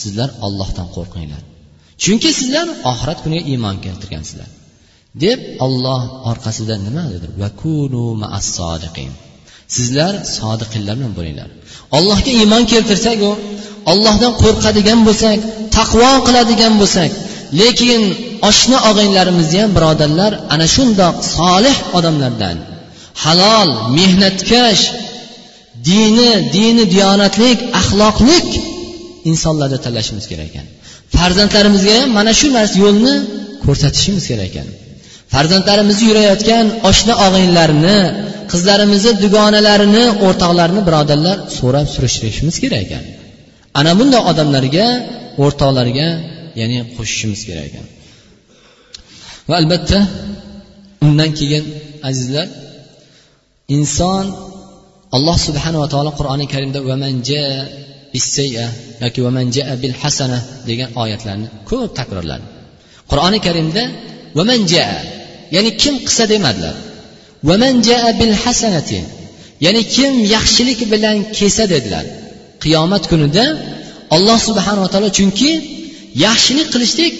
Sizlar 0.00 0.30
ollohdan 0.46 0.88
qo'rqinglar. 0.96 1.42
Chunki 2.02 2.30
sizlar 2.38 2.66
oxirat 2.90 3.18
kuniga 3.24 3.44
iymon 3.52 3.76
keltirgansizlar. 3.84 4.50
Deb 5.24 5.40
olloh 5.64 6.02
orqasidan 6.30 6.80
nima 6.86 7.04
dedi 7.14 7.26
sizlar 9.76 10.14
sodiqinlar 10.38 10.94
bilan 10.98 11.12
bo'linglar. 11.18 11.48
Allohga 11.96 12.32
iymon 12.40 12.64
keltirsaku 12.72 13.30
ollohdan 13.90 14.32
qo'rqadigan 14.42 15.00
bo'lsak 15.08 15.38
taqvo 15.76 16.10
qiladigan 16.26 16.74
bo'lsak 16.80 17.10
lekin 17.60 18.02
oshna 18.50 18.78
og'aynilarimizni 18.90 19.58
ham 19.62 19.70
birodarlar 19.76 20.32
ana 20.54 20.66
shundoq 20.74 21.14
solih 21.36 21.76
odamlardan. 21.98 22.56
Halol 23.22 23.68
mehnatkash 23.98 24.82
dini 25.88 26.32
dini 26.56 26.84
diyonatlik 26.94 27.58
axloqlik 27.80 28.48
insonlarni 29.30 29.78
tanlashimiz 29.84 30.24
kerak 30.30 30.48
ekan. 30.50 30.66
Farzandlarimizga 31.16 31.94
ham 32.00 32.08
mana 32.18 32.32
shu 32.40 32.48
narsa 32.56 32.76
yo'lni 32.84 33.14
ko'rsatishimiz 33.64 34.24
kerak 34.30 34.48
ekan. 34.50 34.68
Farzandlarimizni 35.32 36.04
yurayotgan 36.10 36.66
oshna 36.90 37.14
og'inlarni 37.26 37.98
qizlarimizni 38.52 39.12
dugonalarini 39.24 40.04
o'rtoqlarini 40.26 40.82
birodarlar 40.88 41.36
so'rab 41.58 41.86
surishtirishimiz 41.94 42.56
kerak 42.64 42.82
ekan. 42.86 43.04
Ana 43.78 43.92
bunday 43.98 44.22
odamlarga 44.30 44.86
o'rtoqlarga 45.42 46.08
ya'ni 46.60 46.78
qo'shishimiz 46.96 47.40
kerak 47.48 47.64
ekan. 47.70 47.86
Va 49.48 49.54
albatta 49.60 49.98
undan 51.06 51.30
keyin 51.38 51.64
azizlar 52.08 52.48
inson 53.76 54.24
alloh 55.16 55.36
subhanava 55.46 55.86
taolo 55.92 56.10
qur'oni 56.18 56.46
karimda 56.54 56.78
yoki 59.02 59.20
bil 59.82 59.94
hasana 60.02 60.38
degan 60.68 60.90
oyatlarni 61.02 61.48
ko'p 61.68 61.90
takrorladi. 61.98 62.44
Qur'oni 63.10 63.38
karimda 63.46 63.82
ya'ni 65.54 65.70
kim 65.82 65.94
qilsa 66.06 66.24
demadilar. 66.32 66.76
Bil 68.20 68.34
hasanati 68.44 69.00
ya'ni 69.64 69.82
kim 69.94 70.12
yaxshilik 70.34 70.80
bilan 70.92 71.16
kelsa 71.38 71.64
dedilar. 71.74 72.04
Qiyomat 72.62 73.04
kunida 73.10 73.44
alloh 74.16 74.38
subhanava 74.48 74.88
taolo 74.92 75.10
chunki 75.18 75.50
yaxshilik 76.26 76.68
qilishlik 76.74 77.14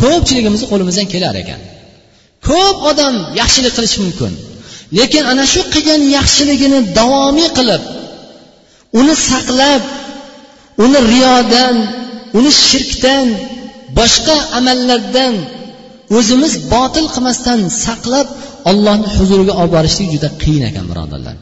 ko'pchiligimizni 0.00 0.66
qo'limizdan 0.72 1.06
kelar 1.14 1.34
ekan. 1.42 1.60
Ko'p 2.48 2.76
odam 2.90 3.14
yaxshilik 3.40 3.72
qilishi 3.76 3.98
mumkin 4.04 4.32
lekin 4.98 5.24
ana 5.32 5.44
shu 5.52 5.62
qilgan 5.74 6.02
yaxshiligini 6.16 6.78
davomiy 6.98 7.48
qilib 7.58 7.82
uni 9.00 9.14
saqlab 9.30 9.82
uni 10.84 10.98
riyodan 11.12 11.76
uni 12.38 12.52
shirkdan 12.66 13.26
boshqa 13.98 14.36
amallardan 14.58 15.34
o'zimiz 16.18 16.52
botil 16.74 17.06
qilmasdan 17.14 17.60
saqlab 17.84 18.28
ollohni 18.70 19.08
huzuriga 19.16 19.54
olib 19.60 19.72
borishlik 19.76 20.08
juda 20.14 20.28
qiyin 20.42 20.64
ekan 20.70 20.84
birodarlar. 20.90 21.36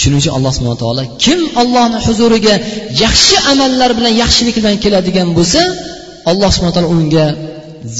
Shuning 0.00 0.18
uchun 0.22 0.32
alloh 0.38 0.52
subhana 0.56 0.78
taolo 0.82 1.02
kim 1.24 1.40
ollohni 1.62 1.98
huzuriga 2.06 2.54
yaxshi 3.04 3.36
amallar 3.52 3.90
bilan 3.98 4.12
yaxshilik 4.22 4.54
bilan 4.60 4.76
keladigan 4.84 5.28
bo'lsa 5.38 5.60
alloh 6.30 6.50
subhana 6.54 6.74
taolo 6.76 6.90
unga 6.96 7.26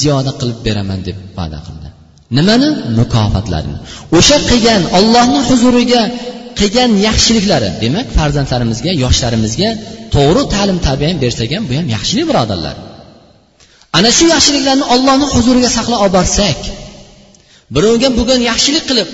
ziyoda 0.00 0.32
qilib 0.40 0.58
beraman 0.66 1.00
deb 1.08 1.16
va'da 1.38 1.58
qildi. 1.66 1.88
Nimani? 2.38 2.68
Mukofotlarini 3.00 3.78
o'sha 4.18 4.36
qilgan 4.50 4.82
ollohni 4.98 5.40
huzuriga 5.48 6.02
qilgan 6.60 6.90
yaxshiliklari. 7.08 7.68
Demak 7.84 8.06
farzandlarimizga 8.18 8.92
yoshlarimizga 9.04 9.70
to'g'ri 10.14 10.42
ta'lim 10.54 10.78
tarbiya 10.86 11.10
bersak 11.24 11.50
ham 11.56 11.64
bu 11.68 11.72
ham 11.78 11.86
yaxshilik 11.96 12.26
birodarlar. 12.30 12.76
Ana 13.98 14.10
shu 14.18 14.24
yaxshiliklarni 14.34 14.84
ollohni 14.94 15.26
huzuriga 15.34 15.70
saqlab 15.78 15.98
olib 16.04 16.14
borsak 16.18 16.58
birovga 17.74 18.08
bugun 18.18 18.40
yaxshilik 18.50 18.84
qilib 18.90 19.08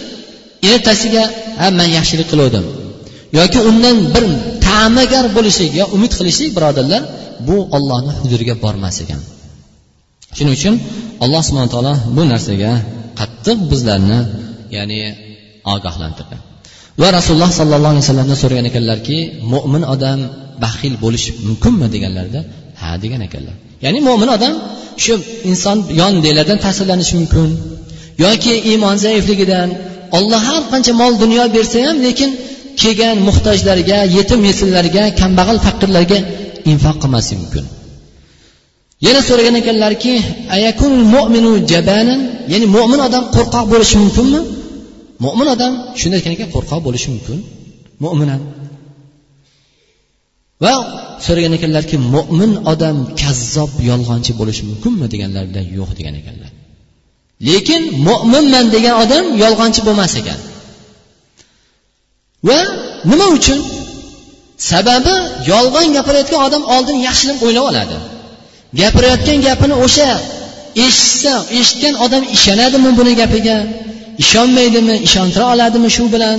ertasiga 0.71 1.25
ha 1.61 1.67
man 1.79 1.89
yaxshilik 1.97 2.29
qiluvdim. 2.33 2.65
Yoki 3.39 3.59
undan 3.71 3.97
bir 4.15 4.25
ta'magar 4.67 5.25
bo'lishlik 5.37 5.71
yo 5.81 5.85
umid 5.97 6.13
qilishlik 6.19 6.51
birodarlar 6.57 7.03
bu 7.49 7.57
ollohni 7.77 8.13
huzuriga 8.23 8.55
bormas 8.65 8.97
ekan. 9.05 9.21
Shuning 10.37 10.55
uchun 10.59 10.75
alloh 11.25 11.43
subhana 11.49 11.71
taolo 11.75 11.95
bu 12.17 12.23
narsaga 12.33 12.73
qattiq 13.21 13.59
bizlarni 13.71 14.19
ya'ni 14.77 15.01
ogohlantirdi. 15.75 16.37
Va 17.01 17.09
rasululloh 17.19 17.51
sollallohu 17.61 17.93
alayhi 17.95 18.05
vasallamdan 18.07 18.39
so'ragan 18.43 18.67
ekanlarki 18.71 19.19
mo'min 19.53 19.83
odam 19.95 20.19
baxil 20.65 20.95
bo'lishi 21.05 21.31
mumkinmi? 21.49 21.87
deganlarida 21.95 22.41
ha 22.81 22.89
degan 23.03 23.21
ekanlar. 23.29 23.55
Ya'ni 23.85 24.01
mo'min 24.09 24.31
odam 24.37 24.55
shu 25.05 25.15
inson 25.51 25.79
yonidagilardan 26.01 26.59
ta'sirlanishi 26.65 27.15
mumkin 27.21 27.51
yoki 28.25 28.55
iymon 28.71 28.97
zaifligidan 29.05 29.69
olloh 30.17 30.41
har 30.49 30.63
qancha 30.73 30.93
mol 31.03 31.13
dunyo 31.23 31.45
bersa 31.57 31.79
ham 31.87 31.97
lekin 32.07 32.31
kelgan 32.81 33.17
muhtojlarga 33.29 33.99
yetim 34.17 34.41
yetimlarga 34.49 35.03
kambag'al 35.21 35.59
faqirlarga 35.67 36.19
infoq 36.71 36.97
qilmasligi 37.03 37.39
mumkin. 37.43 37.65
Yana 39.07 39.21
so'ragan 39.29 39.55
ekanlarki 39.63 40.13
ya'ni 42.53 42.67
mo'min 42.77 43.01
odam 43.09 43.25
qo'rqoq 43.37 43.65
bo'lishi 43.73 43.97
mumkinmi? 44.05 44.41
Mo'min 45.25 45.49
odam 45.55 45.73
shunday 46.01 46.19
ekan 46.23 46.33
ekan 46.37 46.49
qo'rqoq 46.55 46.81
bo'lishi 46.87 47.09
mumkin. 47.15 47.39
Mo'min 48.05 48.29
ham 48.33 48.43
va 50.65 50.75
so'ragan 51.27 51.53
ekanlarki 51.59 51.97
mo'min 52.15 52.53
odam 52.73 52.97
kazzob 53.23 53.73
yolg'onchi 53.91 54.33
bo'lishi 54.41 54.63
mumkinmi? 54.71 55.07
deganlarida 55.15 55.61
yo'q 55.79 55.91
degan 55.99 56.15
ekanlar. 56.21 56.51
Lekin 57.49 57.83
mo'minman 58.09 58.67
degan 58.75 58.95
odam 59.03 59.25
yolg'onchi 59.43 59.81
bo'lmas 59.87 60.13
ekan. 60.21 60.39
Va 62.49 62.61
nima 63.11 63.27
uchun? 63.37 63.61
Sababi 64.71 65.15
yolg'on 65.53 65.89
gapirayotgan 65.97 66.41
odam 66.49 66.63
oldin 66.75 66.99
yaxshilab 67.09 67.39
o'ylab 67.47 67.65
oladi. 67.71 67.97
Gapirayotgan 68.81 69.39
gapini 69.49 69.75
o'sha 69.85 70.09
eshitsa 70.87 71.33
eshitgan 71.59 71.95
odam 72.05 72.23
ishonadimi 72.37 72.91
buni 72.99 73.13
gapiga? 73.23 73.57
Ishonmaydimi 74.23 74.95
ishontira 75.07 75.45
oladimi 75.55 75.89
shu 75.97 76.05
bilan? 76.15 76.39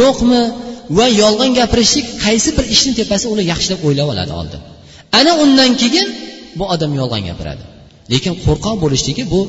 Yo'qmi? 0.00 0.42
Va 0.98 1.06
yolg'on 1.22 1.50
gapirishlik 1.60 2.06
qaysi 2.24 2.50
bir 2.56 2.64
ishni 2.74 2.92
tepasida 3.00 3.28
ular 3.32 3.44
yaxshilab 3.52 3.80
o'ylab 3.86 4.08
oladi 4.12 4.32
oldin? 4.40 4.60
Ana 5.20 5.32
undan 5.44 5.70
keyin 5.82 6.08
bu 6.58 6.64
odam 6.74 6.92
yolg'on 7.00 7.22
gapiradi. 7.28 7.64
Lekin 8.12 8.34
qo'rqoq 8.44 8.76
bo'lishligi 8.84 9.24
bu 9.32 9.40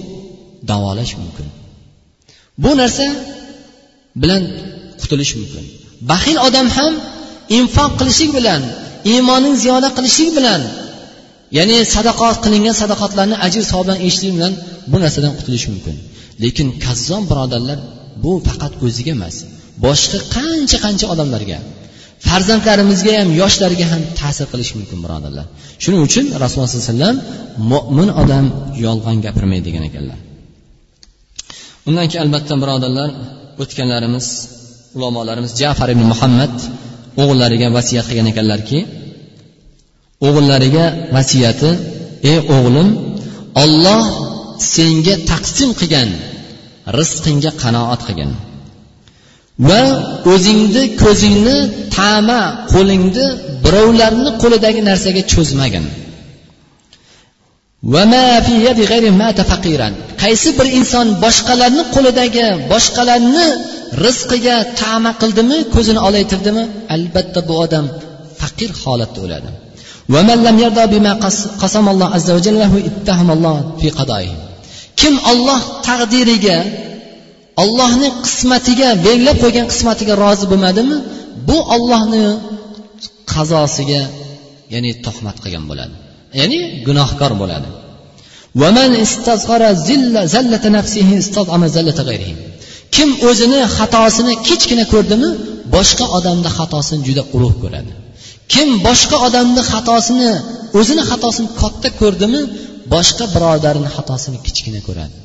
davolash 0.69 1.13
mumkin. 1.21 1.47
Bu 2.63 2.71
narsa 2.81 3.05
bilan 4.21 4.43
qutulish 5.01 5.33
mumkin. 5.39 5.63
Baxil 6.11 6.37
odam 6.47 6.67
ham 6.77 6.93
infoq 7.57 7.91
qilishlik 7.99 8.31
bilan 8.37 8.61
iymoning 9.11 9.55
ziyoda 9.63 9.89
qilishlik 9.97 10.31
bilan 10.37 10.61
ya'ni 11.57 11.77
sadaqot 11.95 12.35
qilingan 12.45 12.75
sadaqatlarni 12.81 13.35
ajr 13.45 13.61
savob 13.71 13.89
eshitishlik 14.07 14.33
bilan 14.37 14.53
bu 14.91 14.97
narsadan 15.03 15.33
qutulish 15.39 15.65
mumkin. 15.71 15.95
Lekin 16.43 16.67
kazzom 16.85 17.23
birodarlar 17.31 17.79
bu 18.23 18.31
faqat 18.47 18.73
o'ziga 18.85 19.11
emas 19.17 19.35
boshqa 19.85 20.17
qancha 20.35 20.77
qancha 20.85 21.05
odamlarga 21.13 21.59
farzandlarimizga 22.27 23.11
ham 23.19 23.29
yoshlarga 23.41 23.85
ham 23.91 24.01
ta'sir 24.19 24.45
qilishi 24.51 24.73
mumkin 24.79 24.99
birodarlar. 25.05 25.45
Shuning 25.83 26.01
uchun 26.07 26.25
rasululloh 26.43 26.69
sollallohu 26.69 26.85
alayhi 26.85 26.95
vasallam 26.95 27.17
mo'min 27.71 28.09
odam 28.21 28.45
yolg'on 28.85 29.17
gapirmaydi 29.25 29.63
degan 29.69 29.83
ekanlar. 29.89 30.19
Undan 31.89 32.05
keyin 32.09 32.23
albatta 32.25 32.53
birodarlar 32.63 33.09
o'tganlarimiz 33.63 34.27
ulamolarimiz 34.97 35.51
jafar 35.61 35.89
ibn 35.95 36.03
muhammad 36.11 36.53
o'g'illariga 37.21 37.67
vasiyat 37.77 38.05
qilgan 38.09 38.27
ekanlarki 38.33 38.79
o'g'illariga 40.27 40.85
vasiyati 41.15 41.69
ey 42.31 42.37
o'g'lim 42.55 42.89
olloh 43.63 44.03
senga 44.73 45.15
taqsim 45.31 45.69
qilgan 45.79 46.09
rizqingga 46.97 47.51
qanoat 47.63 48.01
qilgin 48.07 48.31
va 49.69 49.83
o'zingni 50.33 50.83
ko'zingni 51.03 51.57
ta'ma 51.97 52.41
qo'lingni 52.73 53.25
birovlarni 53.63 54.29
qo'lidagi 54.41 54.81
narsaga 54.89 55.21
cho'zmagin. 55.33 55.85
Qaysi 60.23 60.49
bir 60.59 60.67
inson 60.79 61.07
boshqalarni 61.23 61.83
qo'lidagi 61.95 62.47
boshqalarni 62.71 63.45
rizqiga 64.05 64.57
tama 64.81 65.11
qildimi 65.21 65.57
ko'zini 65.75 65.99
olaytirdimi? 66.07 66.63
Albatta 66.95 67.39
bu 67.47 67.53
odam 67.65 67.85
faqir 68.41 68.69
holatda 68.83 69.19
o'ladi. 69.25 69.49
Kim 74.99 75.15
olloh 75.31 75.61
taqdiriga 75.87 76.57
ollohni 77.63 78.09
qismatiga 78.25 78.89
belgilab 79.05 79.37
qo'ygan 79.43 79.65
qismatiga 79.71 80.13
rozi 80.23 80.45
bo'lmadimi? 80.51 80.97
Bu 81.47 81.57
ollohni 81.75 82.25
qazosiga 83.33 84.03
ya'ni 84.73 84.91
tuhmat 85.05 85.37
qilgan 85.43 85.65
bo'ladi. 85.71 85.95
Ya'ni 86.39 86.59
gunohkor 86.87 87.31
bo'ladi. 87.41 87.69
Kim 92.95 93.09
o'zini 93.29 93.59
xatosini 93.77 94.33
kichkina 94.47 94.85
ko'rdimi 94.93 95.29
boshqa 95.75 96.05
odamni 96.17 96.49
xatosini 96.57 97.01
juda 97.07 97.23
ulug' 97.35 97.57
ko'radi. 97.63 97.91
Kim 98.53 98.69
boshqa 98.87 99.17
odamni 99.27 99.61
xatosini 99.71 100.31
o'zini 100.79 101.03
xatosini 101.09 101.49
katta 101.61 101.89
ko'rdimi 102.01 102.41
boshqa 102.93 103.25
birodarni 103.35 103.89
xatosini 103.95 104.37
kichkina 104.45 104.79
ko'radi. 104.87 105.15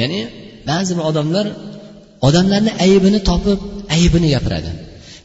Ya'ni 0.00 0.20
ba'zi 0.70 0.92
bir 0.96 1.04
odamlar 1.10 1.46
odamlarni 2.28 2.72
aybini 2.84 3.20
topib 3.30 3.58
aybini 3.96 4.28
gapiradi. 4.34 4.70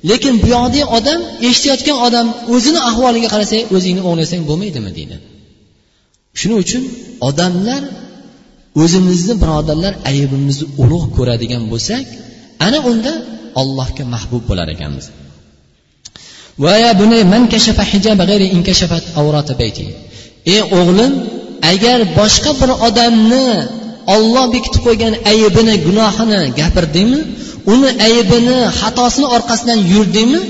Lekin 0.09 0.33
bu 0.41 0.47
yoqdagi 0.55 0.83
odam 0.97 1.19
eshitayotgan 1.49 1.97
odam 2.07 2.27
o'zini 2.55 2.81
ahvoliga 2.89 3.27
qarasa 3.33 3.57
o'zingni 3.75 4.01
o'nglasang 4.09 4.41
bo'lmaydimi 4.49 4.91
deydi. 4.97 5.15
Shuning 6.39 6.59
uchun 6.65 6.83
odamlar 7.29 7.81
o'zimizni 8.83 9.35
birodarlar 9.43 9.93
aybimizni 10.11 10.65
ulug' 10.83 11.07
ko'radigan 11.17 11.63
bo'lsak 11.71 12.05
ana 12.67 12.79
unda 12.91 13.13
allohga 13.61 14.03
mahbub 14.13 14.43
bo'lar 14.49 14.67
ekanmiz. 14.75 15.05
Ey 20.53 20.61
o'g'lim 20.79 21.11
agar 21.71 21.99
boshqa 22.19 22.51
bir 22.61 22.69
odamni 22.87 23.47
olloh 24.15 24.45
bekitib 24.55 24.81
qo'ygan 24.87 25.13
aybini 25.31 25.75
gunohini 25.87 26.41
gapirdingmi 26.59 27.19
uni 27.73 27.89
aybini 28.07 28.57
xatosini 28.79 29.27
orqasidan 29.35 29.79
yurdingmi? 29.93 30.41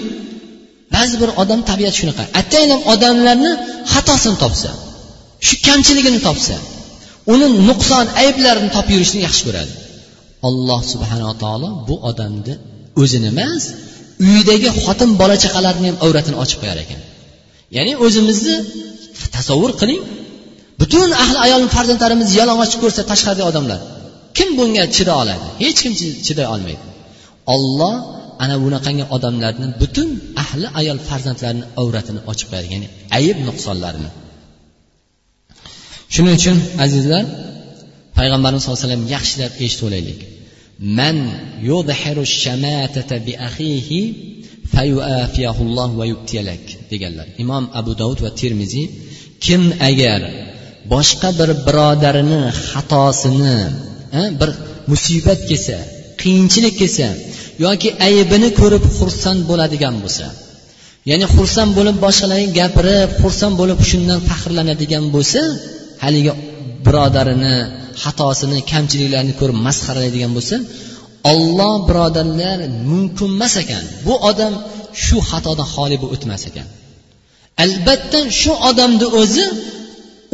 Ba'zi 0.96 1.16
bir 1.22 1.30
odam 1.42 1.60
tabiati 1.70 1.96
shunaqa. 2.02 2.24
Ataylab 2.42 2.82
odamlarni 2.94 3.52
xatosini 3.94 4.38
topsa 4.44 4.72
shu 5.48 5.56
kamchiligini 5.68 6.20
topsa 6.28 6.56
uni 7.34 7.48
nuqson 7.70 8.06
ayblarini 8.22 8.70
topib 8.76 8.94
yurishni 8.96 9.20
yaxshi 9.28 9.44
ko'radi. 9.48 9.74
Alloh 10.48 10.82
subhanava 10.94 11.34
taolo 11.44 11.70
bu 11.88 11.96
odamni 12.10 12.54
o'zini 13.02 13.28
emas 13.34 13.64
uyidagi 14.26 14.70
xotin 14.84 15.10
bola 15.22 15.36
chaqalarni 15.44 15.86
ham 15.90 15.98
avratini 16.06 16.38
ochib 16.44 16.58
qo'yar 16.64 16.78
ekan. 16.86 17.02
Ya'ni 17.78 17.94
o'zimizni 18.06 18.56
tasavvur 19.36 19.72
qiling 19.82 20.02
butun 20.82 21.10
ahli 21.24 21.38
ayol 21.46 21.64
farzandlarimizni 21.76 22.36
yalang'och 22.42 22.74
ko'rsa 22.84 23.02
tashqaridagi 23.12 23.48
odamlar 23.52 23.80
kim 24.38 24.50
bunga 24.60 24.84
chiday 24.96 25.16
oladi? 25.24 25.46
Hech 25.64 25.80
kim 25.84 25.94
chiday 26.28 26.48
olmaydi. 26.56 26.84
Olloh 27.54 27.96
ana 28.44 28.56
bunaqangi 28.64 29.06
odamlarni 29.16 29.68
butun 29.82 30.10
ahli 30.44 30.68
ayol 30.80 31.00
farzandlarini 31.10 31.66
avratini 31.82 32.22
ochib 32.32 32.48
qo'yadi 32.52 32.68
ya'ni 32.74 32.88
ayb 33.18 33.38
nuqsonlarini. 33.48 34.10
Shuning 36.14 36.36
uchun 36.40 36.58
azizlar 36.86 37.24
payg'ambarimiz 38.18 38.62
sallallohu 38.62 38.80
alayhi 38.80 38.90
vasallam 38.90 39.06
yaxshilab 39.16 39.52
eshitib 39.66 39.86
olaylik 39.90 40.20
man 41.00 41.18
bi 43.28 43.34
akhihi 43.50 44.00
fayuafiyahulloh 44.74 45.90
va 46.00 46.06
yubtiyalak 46.12 46.64
deganlar. 46.92 47.28
Imom 47.44 47.64
abu 47.80 47.92
davud 48.02 48.20
va 48.26 48.32
termiziy 48.42 48.86
kim 49.46 49.62
agar 49.90 50.22
boshqa 50.94 51.30
bir 51.40 51.50
birodarini 51.68 52.42
xatosini 52.70 53.60
bir 54.40 54.50
musibat 54.92 55.40
kelsa 55.50 55.78
qiyinchilik 56.26 56.76
kelsa 56.82 57.08
yoki 57.66 57.90
aybini 58.08 58.50
ko'rib 58.60 58.84
xursand 58.98 59.42
bo'ladigan 59.50 59.96
bo'lsa 60.04 60.26
ya'ni 61.10 61.26
xursand 61.36 61.72
bo'lib 61.78 61.98
boshqalarga 62.06 62.50
gapirib 62.60 63.10
xursand 63.22 63.54
bo'lib 63.62 63.80
shundan 63.90 64.20
faxrlanadigan 64.30 65.06
bo'lsa 65.16 65.42
haligi 66.04 66.32
birodarini 66.86 67.56
xatosini 68.04 68.60
kamchiliklarini 68.72 69.34
ko'rib 69.40 69.58
masxaralaydigan 69.68 70.32
bo'lsa 70.38 70.56
olloh 71.32 71.74
birodarlar 71.90 72.60
mumkin 72.92 73.30
emas 73.36 73.56
ekan. 73.64 73.84
Bu 74.06 74.14
odam 74.30 74.54
shu 75.04 75.18
xatodan 75.30 75.68
xoli 75.74 75.96
bo'lib 76.02 76.16
o'tmas 76.16 76.44
ekan. 76.50 76.68
Albatta 77.64 78.20
shu 78.42 78.54
odamni 78.70 79.08
o'zi 79.22 79.46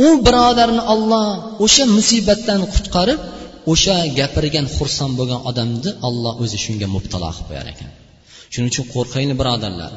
u 0.05 0.07
birodarni 0.25 0.81
olloh 0.93 1.27
o'sha 1.65 1.83
musibatdan 1.97 2.61
qutqarib 2.73 3.19
o'sha 3.71 3.97
gapirgan 4.19 4.65
xursand 4.75 5.13
bo'lgan 5.19 5.41
odamni 5.49 5.91
olloh 6.07 6.33
o'zi 6.43 6.57
shunga 6.65 6.87
mubtalo 6.95 7.29
qilib 7.35 7.47
qo'yar 7.49 7.67
ekan. 7.73 7.89
Shuning 8.53 8.69
uchun 8.73 8.85
qo'rqaylik 8.95 9.37
birodarlar. 9.41 9.91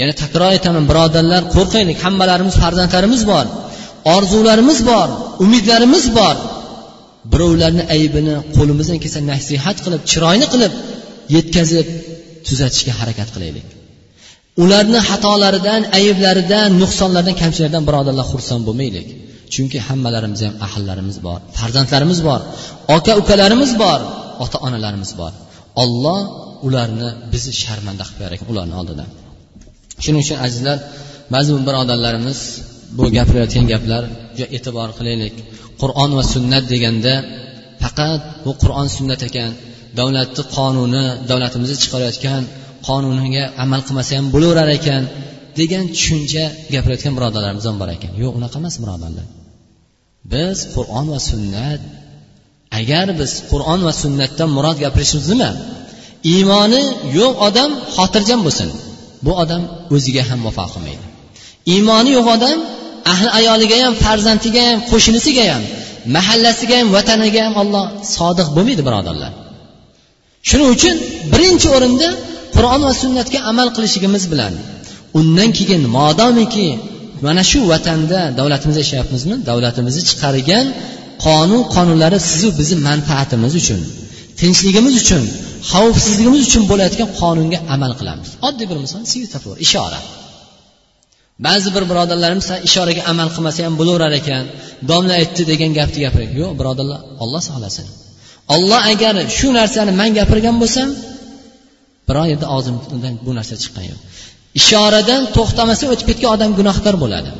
Yana 0.00 0.14
takror 0.22 0.48
aytaman 0.54 0.84
birodarlar 0.90 1.42
qo'rqaylik 1.54 1.98
hammalarimiz 2.04 2.54
farzandlarimiz 2.62 3.22
bor 3.32 3.46
orzularimiz 4.14 4.78
bor 4.90 5.08
umidlarimiz 5.44 6.04
bor. 6.18 6.36
Birovlarni 7.32 7.84
aybini 7.96 8.34
qo'limizdan 8.56 8.98
kelsa 9.04 9.20
nasihat 9.32 9.78
qilib 9.84 10.02
chiroyli 10.10 10.46
qilib 10.54 10.72
yetkazib 11.36 11.86
tuzatishga 12.46 12.92
harakat 13.00 13.28
qilaylik. 13.34 13.66
Ularni 14.62 15.00
xatolaridan 15.08 15.82
ayblaridan 15.98 16.68
nuqsonlaridan 16.82 17.36
kamchiliklardan 17.42 17.84
birodarlar 17.88 18.26
xursand 18.32 18.62
bo'lmaylik. 18.68 19.06
Chunki 19.54 19.78
hammalarimiz 19.88 20.40
ham 20.46 20.54
ahillarimiz 20.66 21.16
bor 21.26 21.38
farzandlarimiz 21.58 22.20
bor 22.28 22.40
aka 22.96 23.12
ukalarimiz 23.22 23.72
bor 23.82 24.00
ota 24.44 24.58
onalarimiz 24.66 25.12
bor. 25.20 25.32
Olloh 25.82 26.20
ularni 26.66 27.08
bizni 27.32 27.52
sharmanda 27.62 28.04
qilib 28.06 28.18
qo'yar 28.18 28.32
ekan 28.36 28.48
ularni 28.52 28.74
oldida. 28.80 29.04
Shuning 30.04 30.20
uchun 30.24 30.38
azizlar 30.46 30.78
ba'zi 31.34 31.50
birodarlarimiz 31.68 32.38
bu 32.96 33.04
gapirayotgan 33.16 33.64
gaplarga 33.72 34.46
e'tibor 34.56 34.88
qilaylik. 34.98 35.34
Qur'on 35.80 36.10
va 36.18 36.24
sunnat 36.34 36.64
deganda 36.72 37.14
faqat 37.82 38.20
bu 38.44 38.52
qur'on 38.62 38.88
sunnat 38.96 39.20
ekan 39.28 39.50
davlatni 39.98 40.42
qonuni 40.56 41.04
davlatimizni 41.30 41.76
chiqarayotgan 41.82 42.42
qonuniga 42.88 43.44
amal 43.64 43.80
qilmasa 43.86 44.12
ham 44.18 44.26
bo'laverar 44.34 44.68
ekan 44.78 45.02
degan 45.60 45.84
tushuncha 45.96 46.44
gapirayotgan 46.74 47.12
birodarlarimiz 47.18 47.64
ham 47.68 47.76
bor 47.82 47.88
ekan. 47.96 48.12
Yo'q 48.22 48.32
unaqa 48.38 48.56
emas 48.62 48.76
birodarlar. 48.82 49.26
Biz 50.32 50.58
qur'on 50.74 51.06
va 51.12 51.20
sunnat 51.30 51.80
agar 52.80 53.06
biz 53.20 53.32
qur'on 53.50 53.80
va 53.86 53.92
sunnatdan 54.02 54.48
murod 54.56 54.76
gapirishimiz 54.84 55.26
nima? 55.32 55.50
Iymoni 56.34 56.82
yo'q 57.18 57.34
odam 57.48 57.70
xotirjam 57.96 58.40
bo'lsin. 58.46 58.68
Bu 59.24 59.32
odam 59.42 59.62
o'ziga 59.94 60.22
ham 60.30 60.40
vafo 60.46 60.66
qilmaydi 60.74 61.06
iymoni 61.70 62.10
yo'q 62.18 62.28
odam 62.36 62.58
ahli 63.12 63.28
ayoliga 63.38 63.76
ham 63.84 63.94
farzandiga 64.04 64.62
ham 64.68 64.78
qo'shnisiga 64.90 65.44
ham 65.52 65.62
mahallasiga 66.16 66.74
ham 66.80 66.88
vataniga 66.96 67.40
ham 67.46 67.54
olloh 67.62 67.84
sodiq 68.16 68.48
bo'lmaydi 68.56 68.82
birodarlar. 68.88 69.32
Shuning 70.48 70.68
uchun 70.76 70.96
birinchi 71.32 71.68
o'rinda 71.76 72.08
qur'on 72.56 72.80
va 72.86 72.92
sunnatga 73.02 73.38
amal 73.50 73.68
qilishligimiz 73.76 74.24
bilan 74.32 74.52
undan 75.18 75.50
keyin 75.58 75.82
modomiki 75.96 76.68
mana 77.26 77.42
shu 77.50 77.60
vatanda 77.72 78.18
davlatimizda 78.38 78.80
yashayapmizmi? 78.84 79.34
Davlatimizni 79.50 80.02
chiqargan 80.10 80.66
qonun 81.26 81.62
qonunlari 81.74 82.18
sizu 82.30 82.48
bizni 82.58 82.76
manfaatimiz 82.88 83.52
uchun 83.60 83.80
tinchligimiz 84.40 84.94
uchun 85.02 85.22
xavfsizligimiz 85.72 86.40
uchun 86.48 86.62
bo'layotgan 86.70 87.08
qonunga 87.20 87.58
amal 87.74 87.92
qilamiz. 88.00 88.28
Oddiy 88.48 88.66
bir 88.70 88.78
misol 88.84 89.02
svetofor 89.12 89.56
ishora. 89.66 90.00
Ba'zi 91.46 91.68
bir 91.76 91.84
birodarlarimiz 91.90 92.46
ishoraga 92.68 93.02
amal 93.12 93.28
qilmasa 93.34 93.60
ham 93.66 93.74
bo'laverar 93.80 94.12
ekan 94.20 94.44
domla 94.90 95.14
aytdi 95.20 95.42
degan 95.52 95.70
gapni 95.78 95.98
gapiradi 96.04 96.32
yo'q 96.42 96.52
birodarlar 96.60 97.00
olloh 97.22 97.42
saqlasin 97.48 97.86
olloh 98.54 98.80
agar 98.92 99.14
shu 99.38 99.48
narsani 99.58 99.92
man 100.00 100.10
gapirgan 100.18 100.56
bo'lsam 100.62 100.88
biror 102.08 102.26
yerda 102.32 102.46
og'zimdan 102.56 103.14
bu 103.26 103.30
narsa 103.38 103.54
chiqqan 103.62 103.84
yo'q. 103.90 104.00
Ishoradan 104.60 105.22
to'xtamasa 105.36 105.84
o'tib 105.92 106.06
ketgan 106.10 106.30
odam 106.36 106.50
gunohkor 106.58 106.94
bo'ladi. 107.04 107.30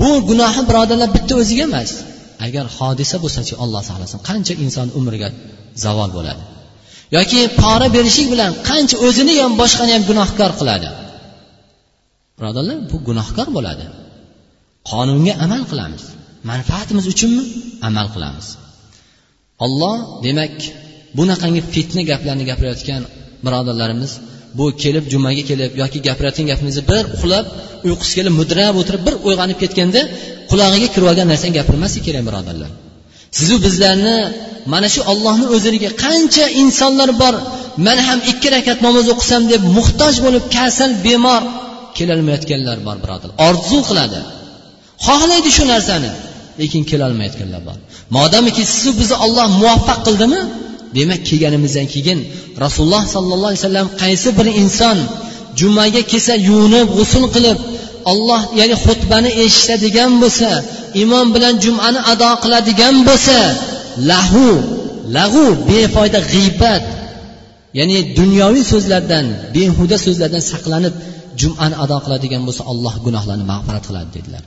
Bu 0.00 0.10
gunohi 0.30 0.62
birodarlar 0.68 1.08
bitta 1.16 1.32
o'ziga 1.42 1.64
emas. 1.70 1.90
Agar 2.46 2.64
hodisa 2.76 3.16
bo'lsachi 3.24 3.54
alloh 3.62 3.82
saqlasin 3.88 4.18
qancha 4.28 4.54
inson 4.64 4.88
umriga 4.98 5.28
zavol 5.84 6.10
bo'ladi. 6.16 6.42
Yoki 7.16 7.40
pora 7.60 7.88
berishlik 7.96 8.28
bilan 8.34 8.50
qancha 8.68 8.96
o'zini 9.06 9.34
ham 9.42 9.52
boshqani 9.62 9.92
ham 9.96 10.02
gunohkor 10.10 10.50
qiladi. 10.60 10.88
Birodarlar 12.38 12.78
bu 12.90 12.96
gunohkor 13.08 13.48
bo'ladi. 13.56 13.84
Qonunga 14.90 15.32
amal 15.44 15.62
qilamiz. 15.70 16.04
Manfaatimiz 16.50 17.04
uchunmi? 17.12 17.44
Amal 17.88 18.06
qilamiz. 18.14 18.46
Olloh 19.64 19.96
demak 20.26 20.56
bunaqangi 21.18 21.62
fitna 21.72 22.02
gaplarni 22.10 22.44
gapirayotgan 22.50 23.02
birodarlarimiz 23.44 24.12
bu 24.58 24.66
kelib 24.82 25.04
jumaga 25.12 25.42
kelib 25.50 25.72
yoki 25.82 25.98
gapirayotgan 26.08 26.46
gapingizni 26.50 26.82
bir 26.90 27.04
uxlab 27.16 27.46
uyqusi 27.88 28.12
kelib 28.18 28.34
mudrab 28.40 28.74
o'tirib 28.80 29.02
bir 29.06 29.14
uyg'onib 29.28 29.58
ketganda 29.62 30.00
qulog'iga 30.50 30.88
kirib 30.94 31.06
olgan 31.10 31.26
narsani 31.32 31.52
gapirmaslik 31.58 32.02
kerak 32.08 32.22
birodarlar. 32.28 32.70
Sizu 33.38 33.56
bizlarni 33.66 34.16
mana 34.72 34.88
shu 34.94 35.00
ollohni 35.12 35.46
o'ziliga 35.54 35.90
qancha 36.04 36.44
insonlar 36.62 37.10
bor 37.22 37.34
man 37.86 37.98
ham 38.06 38.18
ikki 38.32 38.48
rakat 38.56 38.78
namoz 38.86 39.06
o'qisam 39.14 39.42
deb 39.52 39.62
muhtoj 39.76 40.14
bo'lib 40.24 40.44
kasal 40.56 40.90
bemor 41.06 41.42
kelolmayotganlar 41.98 42.78
bor 42.86 42.96
birodar. 43.04 43.30
Orzu 43.48 43.78
qiladi. 43.88 44.20
Xohlaydi 45.06 45.50
shu 45.56 45.64
narsani 45.72 46.10
lekin 46.60 46.82
kelolmayotganlar 46.90 47.62
bor. 47.68 47.76
Modomiki 48.16 48.62
sizu 48.72 48.90
bizni 49.00 49.16
olloh 49.24 49.46
muvaffaq 49.60 49.98
qildimi? 50.06 50.40
Demak 50.96 51.20
kelganimizdan 51.28 51.86
keyin 51.94 52.18
rasululloh 52.64 53.02
sollallohu 53.14 53.50
alayhi 53.52 53.62
vasallam 53.64 53.88
qaysi 54.02 54.28
bir 54.38 54.46
inson 54.62 54.98
jumaga 55.60 56.02
kelsa 56.12 56.34
yuvinib 56.48 56.88
g'usul 56.96 57.24
qilib 57.34 57.58
olloh 58.10 58.42
ya'ni 58.60 58.76
xutbani 58.84 59.30
eshitadigan 59.44 60.12
bo'lsa 60.22 60.50
imom 61.02 61.26
bilan 61.34 61.54
jumani 61.64 62.00
ado 62.12 62.30
qiladigan 62.44 62.96
bo'lsa 63.08 63.38
lahu 64.10 64.46
lag'u 65.16 65.46
befoyda 65.68 66.20
g'iybat 66.32 66.84
ya'ni 67.78 67.96
dunyoviy 68.18 68.64
so'zlardan 68.72 69.26
behuda 69.54 69.96
so'zlardan 70.06 70.42
saqlanib 70.52 70.94
jumani 71.40 71.76
ado 71.84 71.96
qiladigan 72.04 72.42
bo'lsa 72.48 72.62
alloh 72.72 72.94
gunohlarni 73.06 73.44
mag'firat 73.52 73.84
qiladi 73.88 74.10
dedilar. 74.16 74.44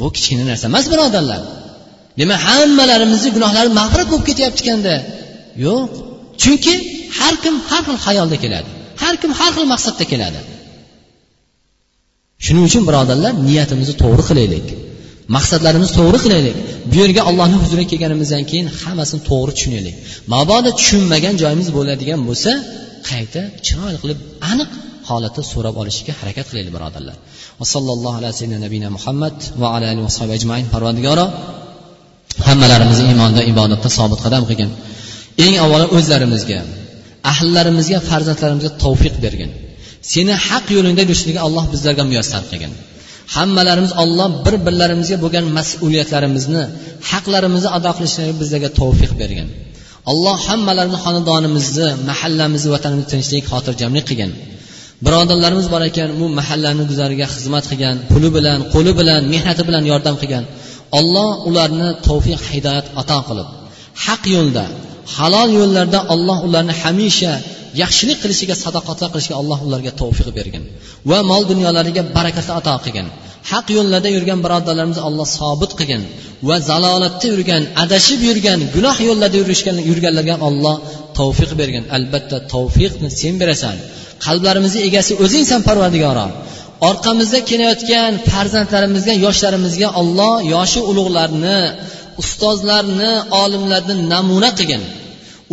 Bu 0.00 0.06
kichkina 0.16 0.44
narsa 0.50 0.64
emas 0.70 0.86
birodarlar. 0.92 1.42
Demak 2.20 2.40
hammalarimizni 2.48 3.30
gunohlari 3.36 3.70
mag'firat 3.80 4.06
bo'lib 4.12 4.24
ketyapti 4.30 4.60
ekanda. 4.64 4.94
Yo'q. 5.66 5.90
Chunki 6.42 6.74
har 7.18 7.34
kim 7.44 7.54
har 7.70 7.82
xil 7.86 7.98
xayolda 8.06 8.36
keladi. 8.44 8.68
Har 9.02 9.14
kim 9.22 9.30
har 9.38 9.50
xil 9.56 9.66
maqsadda 9.74 10.04
keladi. 10.12 10.40
Shuning 12.44 12.64
uchun 12.68 12.82
birodarlar 12.88 13.32
niyatimizni 13.48 13.94
to'g'ri 14.02 14.24
qilaylik. 14.30 14.66
Maqsadlarimizni 15.36 15.94
to'g'ri 16.00 16.18
qilaylik. 16.24 16.56
Bu 16.90 16.94
yerga 17.02 17.22
allohni 17.30 17.56
huzuriga 17.62 17.88
kelganimizdan 17.92 18.44
keyin 18.50 18.68
hammasini 18.80 19.20
to'g'ri 19.30 19.52
tushunaylik. 19.56 19.96
Mabodo 20.34 20.70
tushunmagan 20.78 21.34
joyimiz 21.42 21.68
bo'ladigan 21.76 22.20
bo'lsa 22.28 22.50
qayta 23.10 23.40
chiroyli 23.66 23.98
qilib 24.02 24.18
aniq 24.52 24.70
holatda 25.08 25.42
so'rab 25.52 25.74
olishga 25.82 26.12
harakat 26.20 26.46
qilaylik 26.50 26.72
birodarlar. 26.76 27.16
Va 27.60 27.66
sallallohu 27.74 28.16
alayhi 28.20 28.58
nabiyina 28.64 28.88
muhammad 28.96 29.36
va 29.60 29.66
ala 29.74 29.86
alihi 29.92 30.04
va 30.08 30.34
ajmain. 30.38 30.64
Parvardigoro 30.74 31.26
hammalarimizni 32.48 33.04
iymonda 33.10 33.40
ibodatda 33.52 33.88
sobit 33.98 34.20
qadam 34.24 34.42
qilgin. 34.48 34.70
Eng 35.44 35.56
avvalo 35.64 35.86
o'zlarimizga 35.96 36.58
ahllarimizga 37.32 37.98
farzandlarimizga 38.08 38.70
tavfiq 38.84 39.14
bergin. 39.24 39.50
Seni 40.12 40.34
haq 40.48 40.66
yo'lingda 40.76 41.02
yurishlikka 41.04 41.40
alloh 41.46 41.64
bizlarga 41.72 42.04
muyassar 42.10 42.42
qilgin. 42.50 42.72
Hammalarimiz 43.36 43.92
olloh 44.02 44.28
bir 44.44 44.54
birlarimizga 44.66 45.16
bo'lgan 45.24 45.44
mas'uliyatlarimizni 45.58 46.62
haqlarimizni 47.10 47.70
ado 47.78 47.90
qilishlarga 47.98 48.34
bizlarga 48.42 48.70
tavfiq 48.80 49.12
bergin. 49.22 49.48
Alloh 50.10 50.36
hammalarni 50.48 50.98
xonadonimizni 51.04 51.88
mahallamizni 52.10 52.70
vatanimizni 52.74 53.08
tinchlik 53.12 53.44
xotirjamlik 53.52 54.04
qilgin. 54.10 54.30
Birodarlarimiz 55.06 55.66
bor 55.72 55.82
ekan 55.90 56.08
bu 56.20 56.26
mahallani 56.38 56.84
guzariga 56.90 57.26
xizmat 57.34 57.64
qilgan 57.70 57.96
puli 58.10 58.28
bilan 58.36 58.58
qo'li 58.74 58.92
bilan 59.00 59.22
mehnati 59.34 59.62
bilan 59.68 59.84
yordam 59.92 60.16
qilgan. 60.22 60.44
Olloh 60.98 61.30
ularni 61.48 61.88
tavfiq 62.06 62.40
hidoyat 62.52 62.86
ato 63.00 63.18
qilib 63.28 63.48
haq 64.06 64.22
yo'lda 64.36 64.64
halol 65.16 65.48
yo'llarda 65.60 66.00
olloh 66.14 66.38
ularni 66.46 66.74
hamisha 66.82 67.32
yaxshilik 67.82 68.18
qilishiga 68.22 68.54
sadoqatlar 68.64 69.08
qilishga 69.14 69.34
alloh 69.40 69.58
ularga 69.66 69.92
tavfiq 70.00 70.28
bergin 70.38 70.62
va 71.10 71.18
mol 71.30 71.42
dunyolariga 71.50 72.02
barakatlar 72.16 72.54
ato 72.60 72.74
qilgin. 72.84 73.06
Haq 73.50 73.66
yo'llarda 73.76 74.08
yurgan 74.16 74.38
birodarlarimizni 74.44 75.02
alloh 75.08 75.26
sobit 75.38 75.72
qilgin 75.78 76.02
va 76.48 76.56
zalolatda 76.70 77.26
yurgan 77.32 77.62
adashib 77.84 78.20
yurgan 78.28 78.60
gunoh 78.74 78.96
yo'llarda 79.08 79.36
yurishgan 79.42 79.76
yurganlarga 79.90 80.34
alloh 80.48 80.76
tavfiq 81.18 81.50
bergin. 81.60 81.84
Albatta 81.96 82.36
tavfiqni 82.52 83.08
sen 83.20 83.34
berasan. 83.42 83.76
Qalblarimizni 84.26 84.80
egasi 84.88 85.12
o'zingsan 85.24 85.60
parvardigoro. 85.68 86.26
Orqamizda 86.90 87.40
kelayotgan 87.50 88.12
farzandlarimizga 88.30 89.14
yoshlarimizga 89.26 89.88
olloh 90.00 90.34
yoshi 90.54 90.80
ulug'larni 90.90 91.58
ustozlarni 92.22 93.12
olimlarni 93.42 93.94
namuna 94.12 94.50
qilgin 94.58 94.82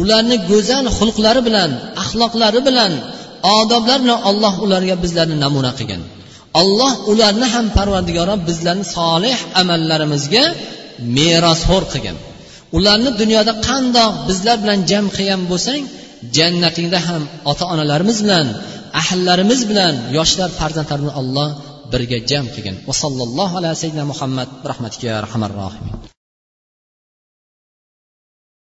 ularni 0.02 0.38
go'zal 0.52 0.86
xulqlari 0.98 1.42
bilan 1.48 1.72
axloqlari 2.04 2.62
bilan 2.68 2.92
odoblar 3.60 4.00
bilan 4.04 4.20
olloh 4.30 4.54
ularga 4.66 4.96
bizlarni 5.04 5.38
namuna 5.46 5.72
qilgin 5.80 6.02
alloh 6.62 6.94
ularni 7.12 7.48
ham 7.54 7.66
parvardigoro 7.78 8.36
bizlarni 8.48 8.86
solih 8.98 9.38
amallarimizga 9.62 10.46
merosxo'r 11.18 11.84
qilgin 11.94 12.18
ularni 12.78 13.12
dunyoda 13.22 13.54
qandoq 13.68 14.14
bizlar 14.30 14.58
bilan 14.64 14.80
jam 14.92 15.06
qilgan 15.16 15.42
bo'lsang 15.52 15.82
jannatingda 16.38 17.00
ham 17.08 17.22
ota 17.52 17.64
onalarimiz 17.74 18.18
bilan 18.26 18.48
ahllarimiz 19.02 19.62
bilan 19.70 19.96
yoshlar 20.18 20.50
farzandlarini 20.60 21.14
alloh 21.22 21.50
birga 21.92 22.20
jam 22.30 22.46
qilgin 22.54 22.76
va 22.88 22.94
sallallohu 23.04 23.54
alayhi 23.62 24.10
muhammad. 24.12 24.50
Rahmatiga 24.72 25.14
rahmar 25.26 25.52
rohim 25.62 26.15